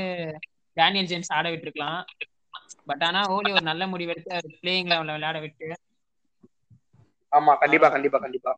டேனியல் 0.77 1.05
ஜேம்ஸ் 1.05 1.33
ஆட 1.33 1.49
விட்டுருக்கலாம். 1.49 1.99
பட் 2.85 3.03
ஆனா 3.03 3.21
ஓலி 3.29 3.51
ஒரு 3.51 3.61
நல்ல 3.61 3.87
முடிவு 3.87 4.09
எடுத்து 4.11 4.31
அவர் 4.31 4.55
பிளேயிங் 4.61 4.89
லெவல்ல 4.91 5.13
விளையாட 5.17 5.39
விட்டு 5.39 5.67
ஆமா 7.31 7.53
கண்டிப்பா 7.61 7.87
கண்டிப்பா 7.89 8.19
கண்டிப்பா. 8.19 8.51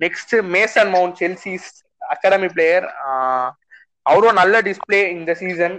Next 0.00 0.34
Mason 0.54 0.90
Mount 0.94 1.18
Chelsea's 1.20 1.68
academy 2.10 2.48
player 2.54 2.86
அவரும் 4.06 4.38
நல்ல 4.40 4.54
டிஸ்ப்ளே 4.68 5.00
இந்த 5.16 5.32
சீசன் 5.40 5.76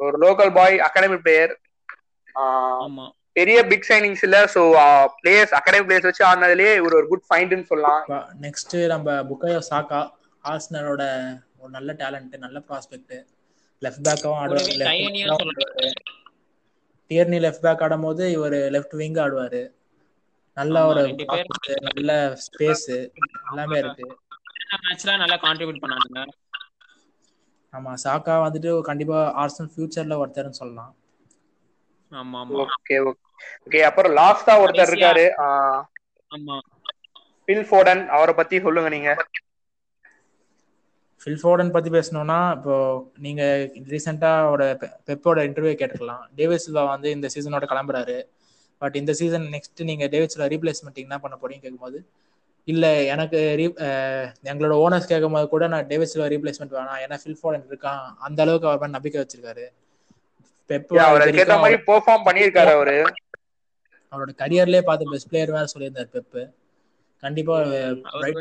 ஒரு 0.00 0.16
லோக்கல் 0.24 0.52
பாய் 0.56 0.76
அகாடமி 0.86 1.18
பிளேயர் 1.24 1.52
ஆமா. 2.84 3.04
பெரிய 3.36 3.58
பிக் 3.70 3.86
சைனிங்ஸ் 3.88 4.24
இல்ல 4.26 4.38
சோ 4.52 4.62
பிளேயர்ஸ் 5.16 5.54
அகாடமி 5.58 5.84
பிளேயர்ஸ் 5.86 6.08
வச்சு 6.08 6.24
ஆனதுலயே 6.30 6.72
இவர் 6.80 6.98
ஒரு 6.98 7.06
குட் 7.12 7.26
ஃபைண்ட்னு 7.28 7.68
சொல்லலாம். 7.70 8.02
நெக்ஸ்ட் 8.44 8.74
நம்ம 8.92 9.16
புக்காயோ 9.30 9.60
சாக்கா 9.70 10.00
ஆர்சனலோட 10.44 11.02
ஒரு 11.60 11.70
நல்ல 11.72 11.92
டேலண்ட் 12.00 12.34
நல்ல 12.38 12.58
ப்ராஸ்பெக்ட் 12.68 13.14
லெஃப்ட் 13.82 14.06
பேக்காவும் 14.06 14.40
ஆடுவாரு. 14.42 14.74
டியர்னி 17.10 17.38
லெஃப்ட் 17.44 17.64
பேக் 17.64 17.82
ஆடும்போது 17.86 18.24
இவர் 18.32 18.58
லெஃப்ட் 18.74 18.94
விங் 19.00 19.18
ஆடுவாரு. 19.24 19.62
நல்ல 20.54 20.86
ஒரு 20.86 21.16
நல்ல 21.94 22.36
ஸ்பேஸ் 22.46 23.10
எல்லாமே 23.48 23.78
இருக்கு. 23.78 24.18
மேட்ச்ல 24.90 25.16
நல்லா 25.16 25.34
கான்ட்ரிபியூட் 25.34 25.82
பண்ணாங்க. 25.82 26.26
ஆமா 27.72 27.94
சாக்கா 28.04 28.34
வந்துட்டு 28.46 28.80
கண்டிப்பா 28.80 29.44
ஆர்சனல் 29.44 29.70
ஃபியூச்சர்ல 29.76 30.22
ஒருத்தர்னு 30.24 30.48
சொல்லலாம். 30.48 30.96
ஆமா 32.10 32.14
ஆமா. 32.14 32.66
Okay 32.90 33.12
okay. 33.70 33.78
அப்புறம் 33.78 34.16
லாஸ்டா 34.16 34.50
ஒருத்தர் 34.50 34.90
இருக்காரு 34.90 35.30
ஆமா. 36.36 36.58
பில் 37.44 37.66
ஃபோடன் 37.70 38.06
அவரை 38.06 38.34
பத்தி 38.34 38.60
சொல்லுங்க 38.60 38.88
நீங்க. 38.88 39.26
ஃபில் 41.24 41.38
ஃபோர்டன் 41.42 41.70
பத்தி 41.70 41.90
பேசணும்னா 41.90 42.56
இப்போ 42.56 43.10
நீங்க 43.18 43.70
ரீசெண்டா 43.72 44.50
ஒரு 44.50 44.64
பெ- 44.64 44.92
பெப்போட 45.06 45.40
இன்டர்வியூ 45.40 45.74
கேட்டுக்கலாம். 45.74 46.26
டேவிட் 46.34 46.64
சில்வா 46.66 46.86
வந்து 46.88 47.10
இந்த 47.10 47.28
சீசனோட 47.34 47.62
கிளம்புறாரு. 47.62 48.33
பட் 48.84 48.96
இந்த 49.00 49.12
சீசன் 49.20 49.46
நெக்ஸ்ட் 49.54 49.82
நீங்க 49.84 50.06
டேவிட் 50.08 50.34
சில்வா 50.34 50.48
ரீப்ளேஸ்மெண்ட் 50.54 51.04
என்ன 51.04 51.18
பண்ண 51.18 51.36
போறீங்க 51.42 51.62
கேட்கும்போது 51.64 51.98
இல்ல 52.68 52.84
எனக்கு 53.12 53.38
எங்களோட 54.50 54.74
ஓனர்ஸ் 54.82 55.10
கேட்கும்போது 55.10 55.46
கூட 55.48 55.64
நான் 55.68 55.88
டேவிட் 55.90 56.12
சில்வா 56.12 56.28
ரீப்ளேஸ்மெண்ட் 56.32 56.76
வேணாம். 56.76 57.00
ஏன்னா 57.04 57.16
ஃபில் 57.22 57.40
ஃபோர்டன் 57.40 57.68
இருக்கான். 57.70 58.02
அந்த 58.26 58.38
அளவுக்கு 58.44 58.68
அவர் 58.68 58.82
மேல 58.82 58.96
நம்பிக்கை 58.96 59.20
வச்சிருக்காரு. 59.22 59.64
அவர் 61.02 61.22
இது 61.22 61.24
அதுக்கேத்த 61.24 61.54
வரைக்கும் 61.54 61.62
மாதிரி 61.62 61.78
பெர்ஃபார்ம் 61.88 62.26
பண்ணியிருக்காரு 62.26 62.72
அவரு. 62.76 62.96
அவரோட 64.12 64.32
கரியர்லயே 64.40 64.82
பார்த்த 64.82 65.10
பெஸ்ட் 65.10 65.30
பிளேயர் 65.30 65.54
வேற 65.54 65.66
சொல்லியிருந்தார் 65.72 66.14
பெப்பு 66.14 66.42
கண்டிப்பா 67.22 67.56
வந்து 68.14 68.32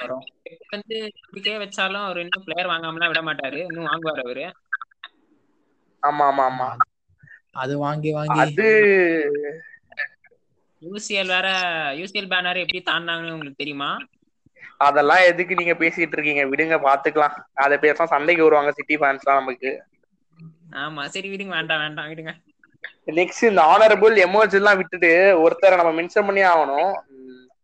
வரும் 0.00 0.26
வந்து 0.72 0.96
நம்பிக்கையே 1.18 1.56
வச்சாலும் 1.62 2.06
அவர் 2.06 2.22
இன்னும் 2.22 2.44
பிளேயர் 2.46 2.70
வாங்காமலாம் 2.72 3.12
விட 3.12 3.22
மாட்டாரு. 3.28 3.60
இன்னும் 3.68 3.88
வாங்குவார் 3.88 4.24
அவரு. 4.24 4.46
ஆமா 6.02 6.26
ஆமா 6.30 6.44
ஆமா. 6.50 6.68
அது 7.56 7.74
வாங்கி 7.78 8.10
வாங்கி 8.12 8.42
அது 8.42 8.68
யூசிஎல் 10.82 11.30
வேற 11.34 11.48
யூசிஎல் 12.00 12.30
பேனர் 12.32 12.62
எப்படி 12.62 12.80
தாண்டாங்கன்னு 12.90 13.34
உங்களுக்கு 13.36 13.62
தெரியுமா? 13.62 13.90
அதெல்லாம் 14.86 15.22
எதுக்கு 15.30 15.54
நீங்க 15.54 15.74
பேசிட்டு 15.82 16.14
இருக்கீங்க? 16.16 16.42
விடுங்க 16.52 16.76
பாத்துக்கலாம். 16.88 17.36
அதை 17.64 17.76
பேச 17.84 18.06
சண்டைக்கு 18.12 18.46
வருவாங்க 18.46 18.72
சிட்டி 18.78 18.96
ஃபேன்ஸ் 19.00 19.26
தான் 19.28 19.40
நமக்கு. 19.40 19.70
ஆமா 20.84 21.04
சரி 21.14 21.28
விடுங்க 21.32 21.52
வேண்டாம் 21.58 21.82
வேண்டாம் 21.84 22.10
விடுங்க. 22.10 22.32
நெக்ஸ்ட் 23.18 23.48
இந்த 23.50 23.62
ஆனரபிள் 23.74 24.16
எமர்ஜ் 24.26 24.56
எல்லாம் 24.58 24.78
விட்டுட்டு 24.80 25.10
ஒருத்தரை 25.44 25.76
நம்ம 25.80 25.92
மென்ஷன் 26.00 26.28
பண்ணி 26.28 26.42
ஆகணும். 26.52 26.92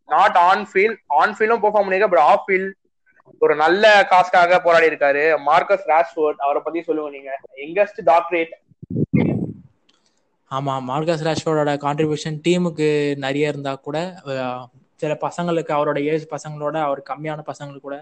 நாட் 0.08 0.38
ஆன் 0.48 0.64
ஃபீல்ட் 0.70 0.98
ஆன் 1.20 1.34
ஃபீல்டும் 1.36 1.62
பெர்ஃபார்ம் 1.64 1.86
பண்ணிருக்காரு 1.86 2.14
பட் 2.14 2.26
ஆஃப் 2.32 2.46
ஃபீல்ட் 2.46 2.72
ஒரு 3.44 3.54
நல்ல 3.62 3.84
காஸ்டாக 4.10 4.58
போராடி 4.64 4.90
இருக்காரு 4.90 5.24
மார்க்கஸ் 5.48 5.86
ராஷ்வர்ட் 5.92 6.44
அவரை 6.46 6.60
பத்தி 6.64 6.82
சொல்லுங்க 6.88 7.10
நீங்க. 7.16 7.32
எங்கஸ்ட் 7.66 8.00
டாக்டரேட் 8.10 8.52
ஆமா 10.54 10.74
மார்கஸ் 10.88 11.24
ராஷ்வர்டோட 11.26 11.72
கான்ட்ரிபியூஷன் 11.84 12.38
டீமுக்கு 12.44 12.88
நிறைய 13.24 13.52
இருந்தா 13.52 13.72
கூட 13.86 13.98
சில 15.02 15.12
பசங்களுக்கு 15.24 15.72
அவரோட 15.76 15.98
ஏஜ் 16.12 16.26
பசங்களோட 16.32 16.76
அவர் 16.86 17.00
கம்மியான 17.10 17.44
பசங்களுக்கு 17.48 17.86
கூட 17.88 17.98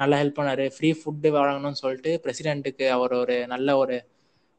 நல்லா 0.00 0.18
ஹெல்ப் 0.20 0.38
பண்ணாரு. 0.38 0.64
ஃப்ரீ 0.74 0.90
ஃபுட்டு 0.98 1.28
வழங்கணும்னு 1.36 1.80
சொல்லிட்டு 1.82 2.10
பிரசிடென்ட்டுக்கு 2.24 2.86
அவர் 2.96 3.14
ஒரு 3.22 3.36
நல்ல 3.54 3.68
ஒரு 3.82 3.96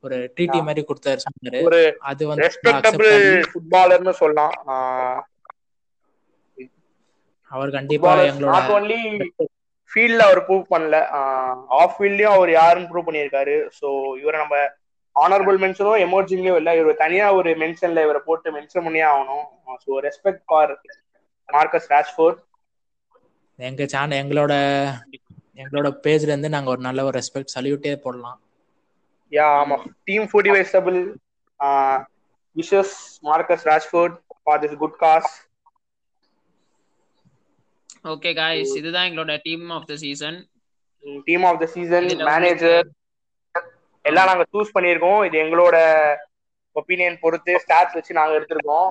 ஒரு 0.03 0.17
ட்ரீட்டி 0.35 0.59
மாதிரி 0.67 0.81
கொடுத்தாரு 0.89 1.21
சொன்னாரு. 1.25 1.61
அது 2.09 2.23
வந்து 2.31 2.49
ரெஸ்பெக்டபிள் 2.63 3.15
ஃபுட்பாலர்னு 3.49 4.13
சொல்லலாம். 4.21 4.55
அவர் 7.51 7.71
கண்டிப்பா 7.77 8.11
எங்களோட 8.29 8.59
நாட் 8.59 8.71
ஒன்லி 8.75 8.99
ஃபீல்ட்ல 9.91 10.25
அவர் 10.27 10.41
ப்ரூவ் 10.47 10.65
பண்ணல 10.73 10.97
ஆஃப் 11.79 11.95
ஃபீல்ட்லயும் 11.95 12.35
அவர் 12.35 12.51
யாருன்னு 12.59 12.89
ப்ரூவ் 12.91 13.07
பண்ணியிருக்காரு. 13.07 13.55
ஸோ 13.79 13.87
இவரை 14.21 14.37
நம்ம 14.43 14.57
ஆனரபிள் 15.15 15.57
மென்ஷனும் 15.63 16.03
எமர்ஜிங்லயும் 16.05 16.59
இல்ல 16.59 16.71
இவர் 16.75 17.01
தனியா 17.01 17.25
ஒரு 17.37 17.49
மென்ஷன்ல 17.61 18.03
இவரை 18.05 18.21
போட்டு 18.25 18.49
மென்ஷன் 18.57 18.85
பண்ணியே 18.85 19.07
ஆகணும். 19.11 19.45
So 19.83 19.91
respect 20.05 20.43
for 20.47 20.71
Marcus 21.49 21.89
Rashford 21.93 22.39
எங்க 23.59 23.85
சேனல் 23.91 24.19
எங்களோட 24.21 24.53
எங்களோட 25.61 25.87
பேஜ்ல 26.03 26.31
இருந்து 26.31 26.53
நாங்க 26.53 26.69
ஒரு 26.73 26.81
நல்ல 26.85 27.03
ஒரு 27.07 27.15
ரெஸ்பெக்ட் 27.19 27.53
சல்யூட்டே 27.55 27.93
போடலாம். 28.03 28.37
யா 29.31 29.47
ஆமா. 29.57 29.77
டீம் 30.07 30.27
ஃபுடி 30.29 30.51
வெஸ்டபிள் 30.55 30.99
wishes 32.55 32.95
Marcus 33.23 33.65
Rashford 33.69 34.15
for 34.39 34.61
this 34.63 34.77
good 34.81 34.97
cause 35.03 35.31
okay 38.11 38.31
guys 38.35 38.73
இதுதான் 38.79 39.07
எங்களோட 39.07 39.33
team 39.45 39.65
of 39.77 39.87
the 39.87 39.95
season 40.03 40.37
team 41.27 41.45
of 41.49 41.59
the 41.61 41.67
season 41.73 42.07
manager 42.29 42.85
எல்லாம் 44.09 44.25
நாங்க 44.25 44.45
சூஸ் 44.53 44.77
பண்ணியிருக்கோம். 44.77 45.25
இது 45.25 45.37
எங்களோட 45.43 45.77
ஒப்பீனியன் 46.75 47.19
பொறுத்து 47.21 47.63
ஸ்டாட்ஸ் 47.67 47.93
வச்சு 47.93 48.13
நாங்க 48.13 48.39
எடுத்திருக்கோம். 48.39 48.89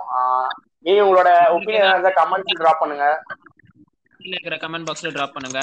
நீங்க 0.78 1.02
உங்களோட 1.02 1.31
ஒப்பீனியன் 1.52 1.88
இருந்தா 1.88 2.11
கமெண்ட்ஸ் 2.11 2.59
டிராப் 2.59 2.81
பண்ணுங்க. 2.81 3.22
கீழ 4.18 4.28
இருக்கிற 4.28 4.57
கமெண்ட் 4.57 4.87
பாக்ஸ்ல 4.90 5.12
டிராப் 5.12 5.33
பண்ணுங்க. 5.33 5.61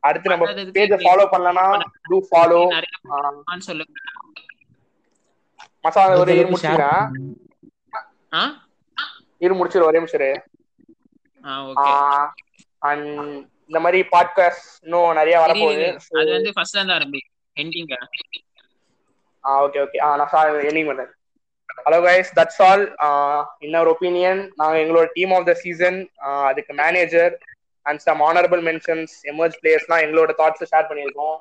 அடுத்து 0.00 0.28
நம்ம 0.28 0.46
பேஜை 0.52 0.98
ஃபாலோ 1.04 1.24
பண்ணலனா 1.32 1.82
டூ 2.02 2.18
ஃபாலோ 2.30 2.60
சொல்லுங்க. 3.58 3.92
மசாலா 5.80 6.18
ஒரு 6.18 6.38
இரு 6.38 6.48
முடிச்சுங்க 6.48 6.86
ஆ? 8.32 8.66
இரு 9.38 9.54
முடிச்சிரு 9.54 9.82
ஒரே 9.82 9.98
நிமிஷம். 9.98 10.42
ஆ 11.44 11.64
ஓகே 11.64 11.72
ஆஹ் 11.76 12.28
and 12.80 13.04
இந்த 13.66 13.80
மாதிரி 13.80 14.08
பாட்காஸ்ட் 14.12 14.68
இன்னும் 14.80 15.12
நிறைய 15.12 15.38
வரப்போகுது. 15.38 15.98
அது 16.18 16.30
வந்து 16.32 16.52
ஃபர்ஸ்ட்ல 16.56 16.80
இருந்து 16.80 16.94
ஆரம்பி 16.94 17.20
எண்டிங்க 17.58 17.94
ஆ 19.44 19.52
ஓகே 19.64 19.80
ஓகே 19.84 19.98
ஆ 20.06 20.08
நான் 20.20 20.32
சாரி 20.34 20.66
எண்டிங் 20.70 20.88
பண்ணேன். 20.90 21.12
ஹலோ 21.78 21.98
கைஸ் 22.06 22.30
தட்ஸ் 22.38 22.60
ஆல் 22.68 22.84
இன்னொரு 23.66 23.88
ஒப்பீனியன் 23.94 24.40
நாங்கள் 24.60 24.82
எங்களோட 24.84 25.06
டீம் 25.16 25.32
ஆஃப் 25.36 25.48
த 25.50 25.54
சீசன் 25.62 25.98
அதுக்கு 26.48 26.72
manager 26.82 27.34
and 27.86 28.02
some 28.06 28.22
honourable 28.28 28.62
mentions 28.68 29.14
emerge 29.32 29.58
பிளேயர்ஸ்லாம் 29.60 30.04
எங்களோட 30.06 30.32
தாட்ஸ் 30.40 30.70
ஷேர் 30.72 30.88
பண்ணியிருக்கோம். 30.90 31.36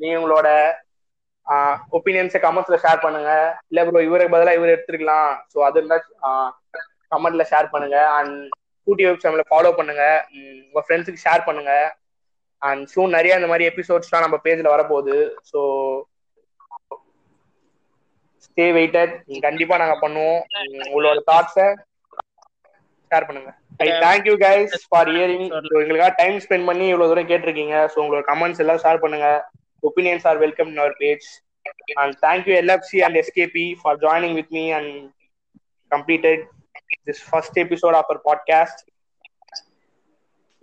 நீங்க 0.00 0.16
உங்களோட 0.20 0.48
ஒப்பீனியன்ஸை 1.96 2.38
கமெண்ட்ஸில் 2.44 2.82
ஷேர் 2.84 3.04
பண்ணுங்க. 3.04 3.30
இல்லை 3.70 3.82
ப்ரோ 3.88 4.02
இவருக்கு 4.08 4.34
பதிலாக 4.34 4.58
இவர் 4.58 4.74
எடுத்துருக்கலாம். 4.74 5.32
ஸோ 5.52 5.58
அது 5.68 5.78
இருந்தால் 5.80 6.04
கமெண்ட்ல 7.14 7.44
ஷேர் 7.52 7.72
பண்ணுங்க. 7.74 7.98
அண்ட் 8.18 8.36
கூட்டி 8.86 9.04
வெப்சைட்ல 9.08 9.44
ஃபாலோ 9.50 9.72
பண்ணுங்க. 9.80 10.04
உங்கள் 10.32 10.64
உங்க 10.68 10.82
ஃப்ரெண்ட்ஸுக்கு 10.86 11.24
ஷேர் 11.26 11.46
பண்ணுங்க. 11.48 11.74
அண்ட் 12.68 12.82
சூன் 12.92 13.14
நிறைய 13.16 13.38
இந்த 13.38 13.48
மாதிரி 13.50 13.68
எபிசோட்ஸ்லாம் 13.70 14.24
நம்ம 14.24 14.36
பேஜ்ல 14.44 14.72
வரப்போகுது. 14.74 15.16
ஸோ 15.50 15.60
ஸ்டே 18.46 18.66
வெயிட்டட் 18.78 19.14
கண்டிப்பா 19.46 19.76
நாங்க 19.82 19.96
பண்ணுவோம். 20.04 20.40
உங்களோட 20.90 21.20
தாட்ஸை 21.30 21.68
ஷேர் 23.10 23.26
பண்ணுங்க. 23.28 23.50
I 23.84 23.88
thank 24.04 24.28
you 24.30 24.36
guys 24.46 24.74
for 24.90 25.10
hearing 25.16 25.46
எங்களுக்காக 25.82 26.12
டைம் 26.22 26.36
ஸ்பெண்ட் 26.44 26.68
பண்ணி 26.70 26.86
இவ்வளவு 26.92 27.10
தூரம் 27.12 27.30
கேட்டிருக்கீங்க. 27.32 27.76
ஸோ 27.92 27.98
உங்களோட 28.04 28.24
கமெண்ட்ஸ் 28.32 28.62
எல்லாம் 28.64 28.82
ஷேர் 28.84 29.02
பண்ணுங்க. 29.04 29.28
Opinions 29.82 30.26
are 30.30 30.40
welcome 30.44 30.70
in 30.72 30.82
our 30.84 30.96
page 31.02 31.26
and 32.02 32.16
thank 32.26 32.48
you 32.50 32.56
LFC 32.62 33.00
and 33.08 33.18
SKP 33.22 33.66
for 33.82 34.00
joining 34.06 34.36
with 34.40 34.54
me 34.58 34.64
and 34.78 34.94
completed 35.90 36.38
this 37.06 37.18
first 37.30 37.54
episode 37.62 37.94
of 37.98 38.06
our 38.12 38.20
podcast. 38.28 38.78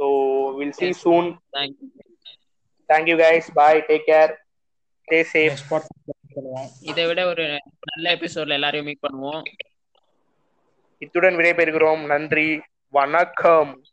So 0.01 0.07
we'll 0.57 0.73
see 0.73 0.85
you 0.85 0.93
Yes. 0.93 1.01
soon. 1.05 1.25
Thank you 1.55 1.87
Thank 2.89 3.07
you 3.07 3.17
guys. 3.17 3.45
Bye. 3.51 3.79
Take 3.89 4.05
care. 4.05 4.31
Stay 5.07 5.23
safe. 5.25 5.51
next 5.51 5.67
podcast 5.69 5.97
பண்ணுவோம் 6.35 6.67
இதை 6.89 7.03
விட 7.07 7.21
ஒரு 7.29 7.45
நல்ல 7.89 8.05
எபிசோட்ல 8.17 8.57
எல்லாரையும் 8.59 8.87
meet 8.89 9.03
பண்ணுவோம் 9.05 9.41
இத்துடன் 11.01 11.37
விடைபெறுகிறோம் 11.39 12.03
நன்றி 12.05 12.47
வணக்கம் 12.93 13.71